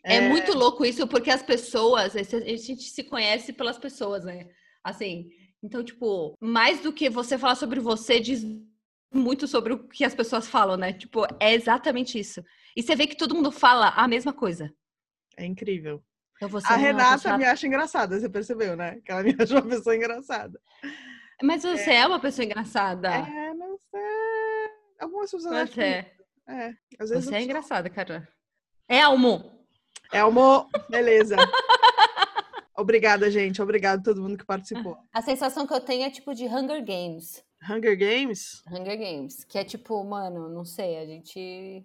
[0.04, 4.46] É, muito louco isso, porque as pessoas, a gente se conhece pelas pessoas, né?
[4.84, 5.28] Assim,
[5.62, 8.44] então, tipo, mais do que você falar sobre você, diz
[9.12, 10.92] muito sobre o que as pessoas falam, né?
[10.92, 12.40] Tipo, é exatamente isso.
[12.76, 14.72] E você vê que todo mundo fala a mesma coisa.
[15.36, 16.02] É incrível.
[16.36, 19.00] Então A é Renata pessoa- me acha engraçada, você percebeu, né?
[19.04, 20.60] Que ela me acha uma pessoa engraçada.
[21.42, 23.08] Mas você é, uma pessoa engraçada.
[23.08, 24.70] É, não sei.
[25.00, 26.16] Algumas pessoas acham Você que- é.
[26.48, 27.44] É, às vezes Você é sou.
[27.44, 28.28] engraçada, cara.
[28.88, 29.52] É, Almo.
[30.12, 31.36] Elmo, beleza.
[32.76, 33.60] Obrigada, gente.
[33.60, 34.96] Obrigado a todo mundo que participou.
[35.12, 37.42] A sensação que eu tenho é tipo de Hunger Games.
[37.68, 38.62] Hunger Games?
[38.70, 39.44] Hunger Games.
[39.44, 41.84] Que é tipo, mano, não sei, a gente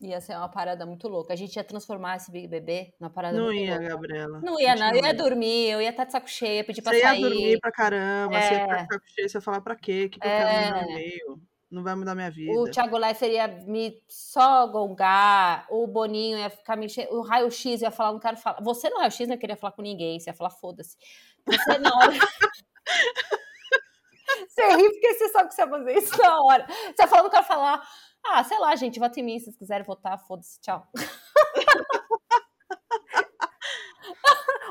[0.00, 1.32] ia ser uma parada muito louca.
[1.32, 3.88] A gente ia transformar esse Big Bebê numa parada Não ia, louca.
[3.88, 4.40] Gabriela.
[4.40, 4.94] Não ia, não.
[4.94, 7.20] Eu ia dormir, eu ia estar de saco cheio, ia pedir pra Você ia sair.
[7.20, 8.82] dormir pra caramba, você ia ficar É.
[8.82, 10.04] de saco cheio, você ia falar pra quê?
[10.06, 10.90] O que, que eu quero no meu É.
[10.92, 11.40] e-mail?
[11.70, 12.52] Não vai mudar minha vida.
[12.52, 17.82] O Thiago Leifert ia me só gongar, o Boninho ia ficar me enchendo, o raio-x
[17.82, 18.60] ia falar, não quero falar.
[18.62, 20.96] Você no raio-x não queria falar com ninguém, você ia falar, foda-se.
[21.44, 22.12] Você na hora.
[24.48, 26.66] você ri porque você sabe que você ia fazer isso na hora.
[26.66, 27.88] Você ia falar, não quero falar.
[28.26, 30.86] Ah, sei lá, gente, vota em mim, se vocês quiserem votar, foda-se, tchau.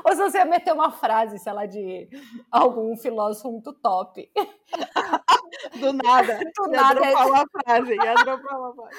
[0.04, 2.08] Ou se você ia meter uma frase, sei lá, de
[2.50, 4.30] algum filósofo muito top.
[5.80, 6.38] Do nada.
[6.56, 7.94] Do ia nada, dropar uma frase.
[7.94, 8.96] Ia dropar uma frase.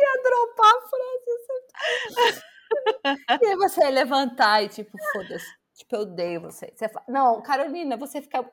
[0.00, 2.42] ia dropar a frase.
[3.42, 5.46] E aí você ia levantar e tipo, foda-se.
[5.76, 6.72] Tipo, eu odeio você.
[6.74, 8.44] você fala, não, Carolina, você fica.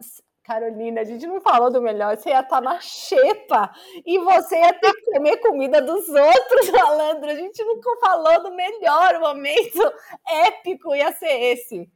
[0.43, 2.17] Carolina, a gente não falou do melhor.
[2.17, 3.71] Você ia estar na xepa
[4.05, 7.29] e você ia ter que comer comida dos outros, malandro.
[7.29, 9.79] A gente nunca falou do melhor momento
[10.27, 11.89] épico, ia ser esse.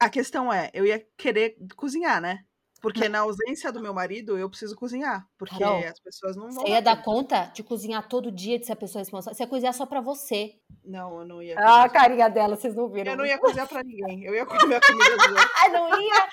[0.00, 2.40] A questão é, eu ia querer cozinhar, né?
[2.82, 5.24] Porque na ausência do meu marido, eu preciso cozinhar.
[5.38, 6.64] Porque Carol, as pessoas não vão.
[6.64, 9.36] Você ia dar conta de cozinhar todo dia de ser a pessoa responsável?
[9.36, 10.54] Você ia cozinhar só pra você.
[10.84, 11.54] Não, eu não ia.
[11.56, 11.92] Ah, a cozinhar.
[11.92, 13.12] carinha dela, vocês não viram.
[13.12, 14.24] eu não ia cozinhar pra ninguém.
[14.24, 15.50] Eu ia comer a comida dos outros.
[15.62, 16.28] Ah, não ia,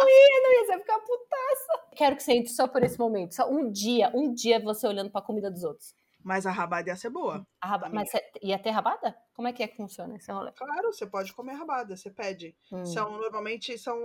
[0.00, 1.86] não ia, não ia, você ia ficar putaça.
[1.96, 3.34] Quero que você entre só por esse momento.
[3.34, 5.94] Só um dia, um dia você olhando pra comida dos outros.
[6.22, 7.46] Mas a rabada ia ser boa.
[7.60, 9.16] A raba- Mas você ia ter rabada?
[9.32, 10.50] Como é que é que funciona esse rolê?
[10.52, 12.56] Claro, você pode comer rabada, você pede.
[12.72, 12.84] Hum.
[12.84, 13.96] São, normalmente são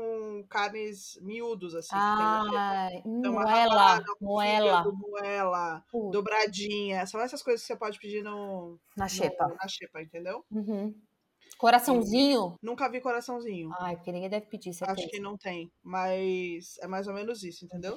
[0.47, 1.89] carnes miúdos, assim.
[1.93, 4.83] Ai, Então, moela, rabada, moela.
[4.83, 7.07] fígado, moela, Putz, dobradinha.
[7.07, 9.47] São essas coisas que você pode pedir no, Na no- xepa.
[9.47, 10.45] na xepa, entendeu?
[10.51, 10.93] Uhum.
[11.61, 12.55] Coraçãozinho?
[12.59, 13.69] Nunca vi coraçãozinho.
[13.79, 15.07] Ai, porque ninguém deve pedir, Acho certeza.
[15.09, 17.95] que não tem, mas é mais ou menos isso, entendeu?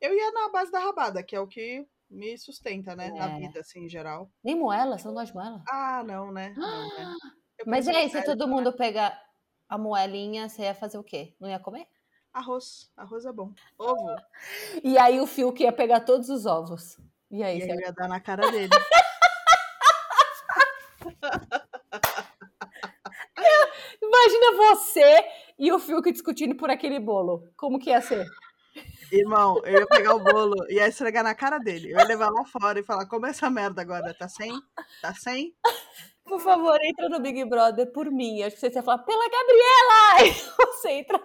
[0.00, 3.12] Eu ia na base da rabada, que é o que me sustenta, né?
[3.12, 3.38] Na É.
[3.38, 4.28] vida, assim, em geral.
[4.42, 4.98] Nem moela?
[4.98, 5.62] Você não gosta de moela?
[5.68, 6.54] Ah, não, né?
[6.56, 7.14] Não, né?
[7.64, 9.16] Mas e se sério, todo mundo pegar
[9.68, 11.36] a moelinha, você ia fazer o quê?
[11.40, 11.86] Não ia comer?
[12.32, 12.90] Arroz.
[12.96, 13.52] Arroz é bom.
[13.78, 14.16] Ovo.
[14.82, 16.98] E aí o Fiuk ia pegar todos os ovos.
[17.30, 18.70] E aí, E aí ia dar na cara dele.
[24.44, 25.24] Imagina você
[25.58, 27.48] e o Fiuk discutindo por aquele bolo.
[27.56, 28.26] Como que ia ser?
[29.12, 31.92] Irmão, eu ia pegar o bolo e ia esfregar na cara dele.
[31.92, 34.52] Eu ia levar lá fora e falar: come essa merda agora, tá sem?
[35.00, 35.54] Tá sem?
[36.24, 38.42] Por favor, entra no Big Brother por mim.
[38.42, 40.14] Acho que você ia falar, pela Gabriela!
[40.18, 40.32] Aí
[40.72, 41.20] você entra.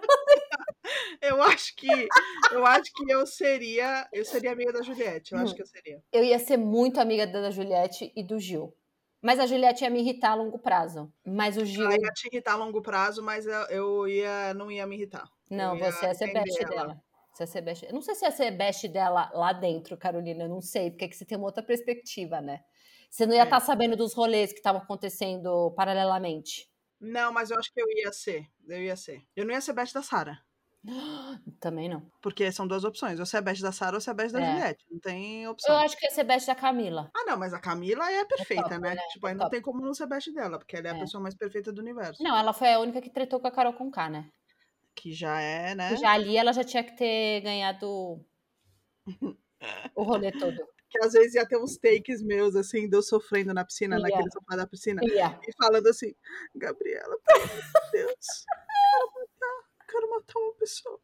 [1.20, 2.08] Eu acho que
[2.52, 5.32] eu acho que eu seria, eu seria amiga da Juliette.
[5.32, 5.56] Eu acho Hum.
[5.56, 6.02] que eu seria.
[6.12, 8.74] Eu ia ser muito amiga da Juliette e do Gil.
[9.22, 11.12] Mas a Juliette ia me irritar a longo prazo.
[11.26, 11.84] Mas o Gil.
[11.84, 15.30] Ela ia te irritar a longo prazo, mas eu, eu ia, não ia me irritar.
[15.50, 16.70] Não, você ia ser best ela.
[16.70, 17.02] dela.
[17.32, 17.84] Você ia ser best...
[17.84, 20.44] Eu não sei se ia ser best dela lá dentro, Carolina.
[20.44, 22.60] Eu não sei, porque é que você tem uma outra perspectiva, né?
[23.10, 23.44] Você não ia É.
[23.44, 26.70] estar sabendo dos rolês que estavam acontecendo paralelamente.
[27.00, 28.46] Não, mas eu acho que eu ia ser.
[28.68, 29.22] Eu ia ser.
[29.34, 30.38] Eu não ia ser best da Sara.
[31.60, 32.10] Também não.
[32.22, 33.20] Porque são duas opções.
[33.20, 34.50] Ou você é best da Sarah ou você é best da É.
[34.52, 34.84] Juliette.
[34.90, 35.76] Não tem Eu opção.
[35.76, 37.10] acho que ia ser best da Camila.
[37.14, 38.94] Ah, não, mas a Camila é perfeita, top, né?
[38.94, 39.02] né?
[39.12, 39.50] Tipo, aí É não top.
[39.52, 41.00] tem como não ser best dela, porque ela é a É.
[41.00, 42.22] pessoa mais perfeita do universo.
[42.22, 44.28] Não, ela foi a única que tretou com a Carol Conká, né?
[44.94, 45.92] Que já é, né?
[45.92, 48.24] E Já ali ela já tinha que ter ganhado
[49.94, 50.56] o rolê todo.
[50.90, 54.02] Que às vezes ia ter uns takes meus, assim, de eu sofrendo na piscina, Ia.
[54.02, 55.00] naquele sofá da piscina.
[55.04, 55.38] Ia.
[55.46, 56.12] E falando assim,
[56.52, 58.26] Gabriela, pelo amor de Deus,
[59.90, 61.00] quero matar, quero matar uma pessoa.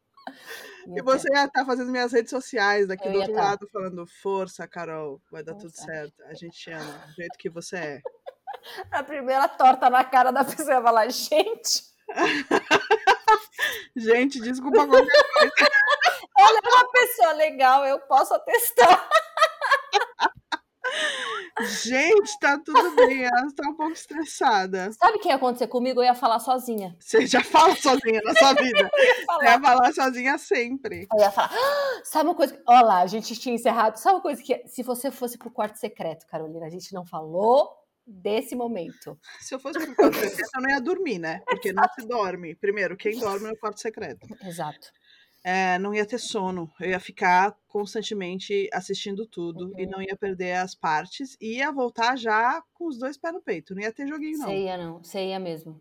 [0.87, 3.43] E você ia estar fazendo minhas redes sociais daqui Eu do outro tá.
[3.43, 6.21] lado, falando, força, Carol, vai dar tudo certo.
[6.23, 8.01] A gente te ama, do jeito que você é.
[8.91, 11.83] A primeira torta na cara da pessoa ia falar, gente,
[13.95, 15.07] Gente, desculpa qualquer
[16.37, 19.09] ela é uma pessoa legal, eu posso atestar.
[21.83, 24.91] Gente, tá tudo bem, ela tá um pouco estressada.
[24.93, 25.99] Sabe o que ia acontecer comigo?
[26.01, 26.95] Eu ia falar sozinha.
[26.99, 28.89] Você já fala sozinha na sua vida.
[28.95, 29.43] Você falar.
[29.45, 31.07] ia falar sozinha sempre.
[31.11, 32.53] Eu ia falar, "Ah, sabe uma coisa?
[32.55, 33.97] que- Olha lá, a gente tinha encerrado.
[33.97, 34.67] Sabe uma coisa que.
[34.67, 37.69] Se você fosse pro quarto secreto, Carolina, a gente não falou
[38.05, 39.19] desse momento.
[39.41, 41.41] Se eu fosse pro quarto secreto, eu não ia dormir, né?
[41.45, 42.55] Porque não se dorme.
[42.55, 44.25] Primeiro, quem dorme no quarto secreto?
[44.43, 44.87] Exato.
[45.49, 46.69] É, não ia ter sono.
[46.77, 49.91] Eu ia ficar constantemente assistindo tudo e Uhum.
[49.91, 51.37] não ia perder as partes.
[51.39, 53.73] E ia voltar já com os dois pés no peito.
[53.73, 54.47] Não ia ter joguinho, não.
[54.47, 55.01] Você ia, não.
[55.01, 55.79] Você ia mesmo.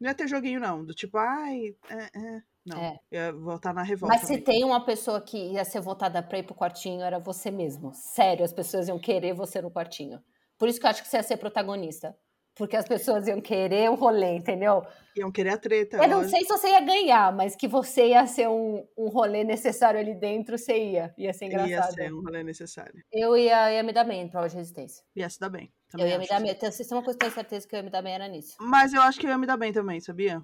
[0.00, 0.84] Não ia ter joguinho, não.
[0.84, 2.42] Do tipo, ai, é, é.
[2.64, 2.78] Não.
[2.78, 2.98] É.
[3.10, 4.14] Ia voltar na revolta.
[4.14, 4.44] Mas se mesmo.
[4.46, 7.92] tem uma pessoa que ia ser votada pra ir pro quartinho, era você mesmo.
[7.94, 10.22] Sério, as pessoas iam querer você no quartinho.
[10.56, 12.16] Por isso que eu acho que você ia ser protagonista.
[12.56, 14.84] Porque as pessoas iam querer o rolê, entendeu?
[15.16, 15.96] Iam querer a treta.
[15.96, 16.30] Eu não lógico.
[16.30, 20.14] sei se você ia ganhar, mas que você ia ser um, um rolê necessário ali
[20.14, 21.12] dentro, você ia.
[21.18, 21.94] Ia ser Ia engraçado.
[21.94, 22.94] ser um rolê necessário.
[23.12, 25.02] Eu ia, ia me dar bem em prova de resistência.
[25.16, 25.64] Ia se dar bem.
[25.64, 26.32] Eu também ia me acho.
[26.32, 26.56] dar bem.
[26.62, 28.14] Eu Se tem uma coisa que eu tenho certeza que eu ia me dar bem
[28.14, 28.54] era nisso.
[28.60, 30.40] Mas eu acho que eu ia me dar bem também, sabia?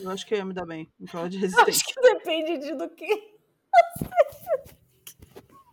[0.00, 1.84] Eu acho que eu ia me dar bem em prova de Acho resistência.
[1.94, 3.06] que depende de do que.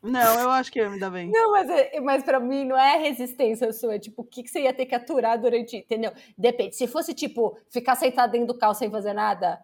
[0.02, 1.30] Não, eu acho que ia me dar bem.
[1.30, 3.96] Não, mas, é- mas pra mim não é resistência sua.
[3.96, 5.78] É tipo, o que, que você ia ter que aturar durante.
[5.78, 6.12] Entendeu?
[6.38, 6.76] Depende.
[6.76, 9.60] Se fosse, tipo, ficar sentado dentro do carro sem fazer nada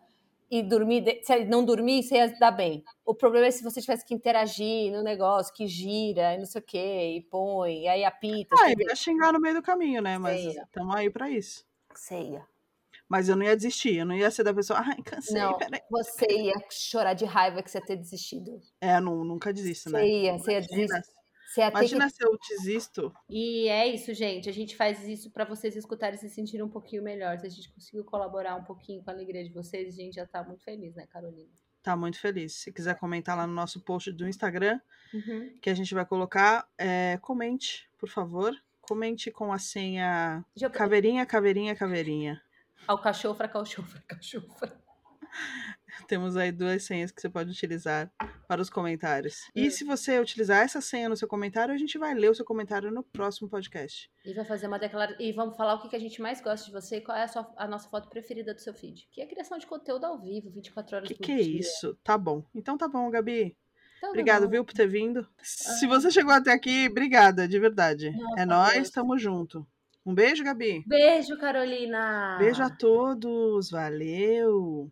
[0.52, 1.22] e dormir.
[1.24, 2.84] Se não dormir, você ia dar bem.
[3.06, 6.62] O problema é se você tivesse que interagir no negócio que gira e não sei
[6.62, 8.56] o quê, e põe, e aí apita.
[8.60, 10.18] Ah, ia xingar no meio do caminho, né?
[10.18, 11.66] Mas estamos aí pra isso.
[11.94, 12.55] Você ia.
[13.08, 15.82] Mas eu não ia desistir, eu não ia ser da pessoa, ai, cansei, Não, peraí.
[15.90, 18.60] você ia chorar de raiva que você ia ter desistido.
[18.82, 20.00] É, não, nunca desisto, né?
[20.02, 21.16] Você ia, você ia Imagina, desistir.
[21.56, 23.14] Ter que imagina se eu desisto.
[23.30, 24.50] E é isso, gente.
[24.50, 27.40] A gente faz isso pra vocês escutarem e se sentirem um pouquinho melhor.
[27.40, 30.26] Se a gente conseguiu colaborar um pouquinho com a alegria de vocês, a gente já
[30.26, 31.48] tá muito feliz, né, Carolina?
[31.82, 32.56] Tá muito feliz.
[32.56, 34.82] Se quiser comentar lá no nosso post do Instagram,
[35.14, 35.54] Uhum.
[35.62, 38.54] que a gente vai colocar, é, comente, por favor.
[38.82, 40.44] Comente com a senha
[40.74, 42.42] caveirinha, caveirinha, caveirinha.
[42.88, 44.86] Alcachofra, cachofra, cachofra.
[46.08, 48.12] Temos aí duas senhas que você pode utilizar
[48.48, 49.50] para os comentários.
[49.56, 49.72] E Hum.
[49.72, 52.92] se você utilizar essa senha no seu comentário, a gente vai ler o seu comentário
[52.92, 54.12] no próximo podcast.
[54.24, 55.20] E vai fazer uma declaração.
[55.20, 57.24] E vamos falar o que que a gente mais gosta de você e qual é
[57.24, 59.08] a, sua- a nossa foto preferida do seu feed.
[59.12, 61.60] Que é a criação de conteúdo ao vivo, 24 horas Que por que é dia.
[61.60, 61.96] isso?
[62.04, 62.44] Tá bom.
[62.54, 63.58] Então tá bom, Gabi.
[63.98, 64.50] Então, Obrigado, não.
[64.50, 65.28] viu, por ter vindo.
[65.42, 68.12] Se você chegou até aqui, obrigada, de verdade.
[68.46, 68.90] Nossa, é Deus.
[68.92, 69.66] tamo junto.
[70.06, 70.84] Um beijo, Gabi.
[70.86, 72.38] Beijo, Carolina!
[72.38, 73.72] Beijo a todos.
[73.72, 74.92] Valeu.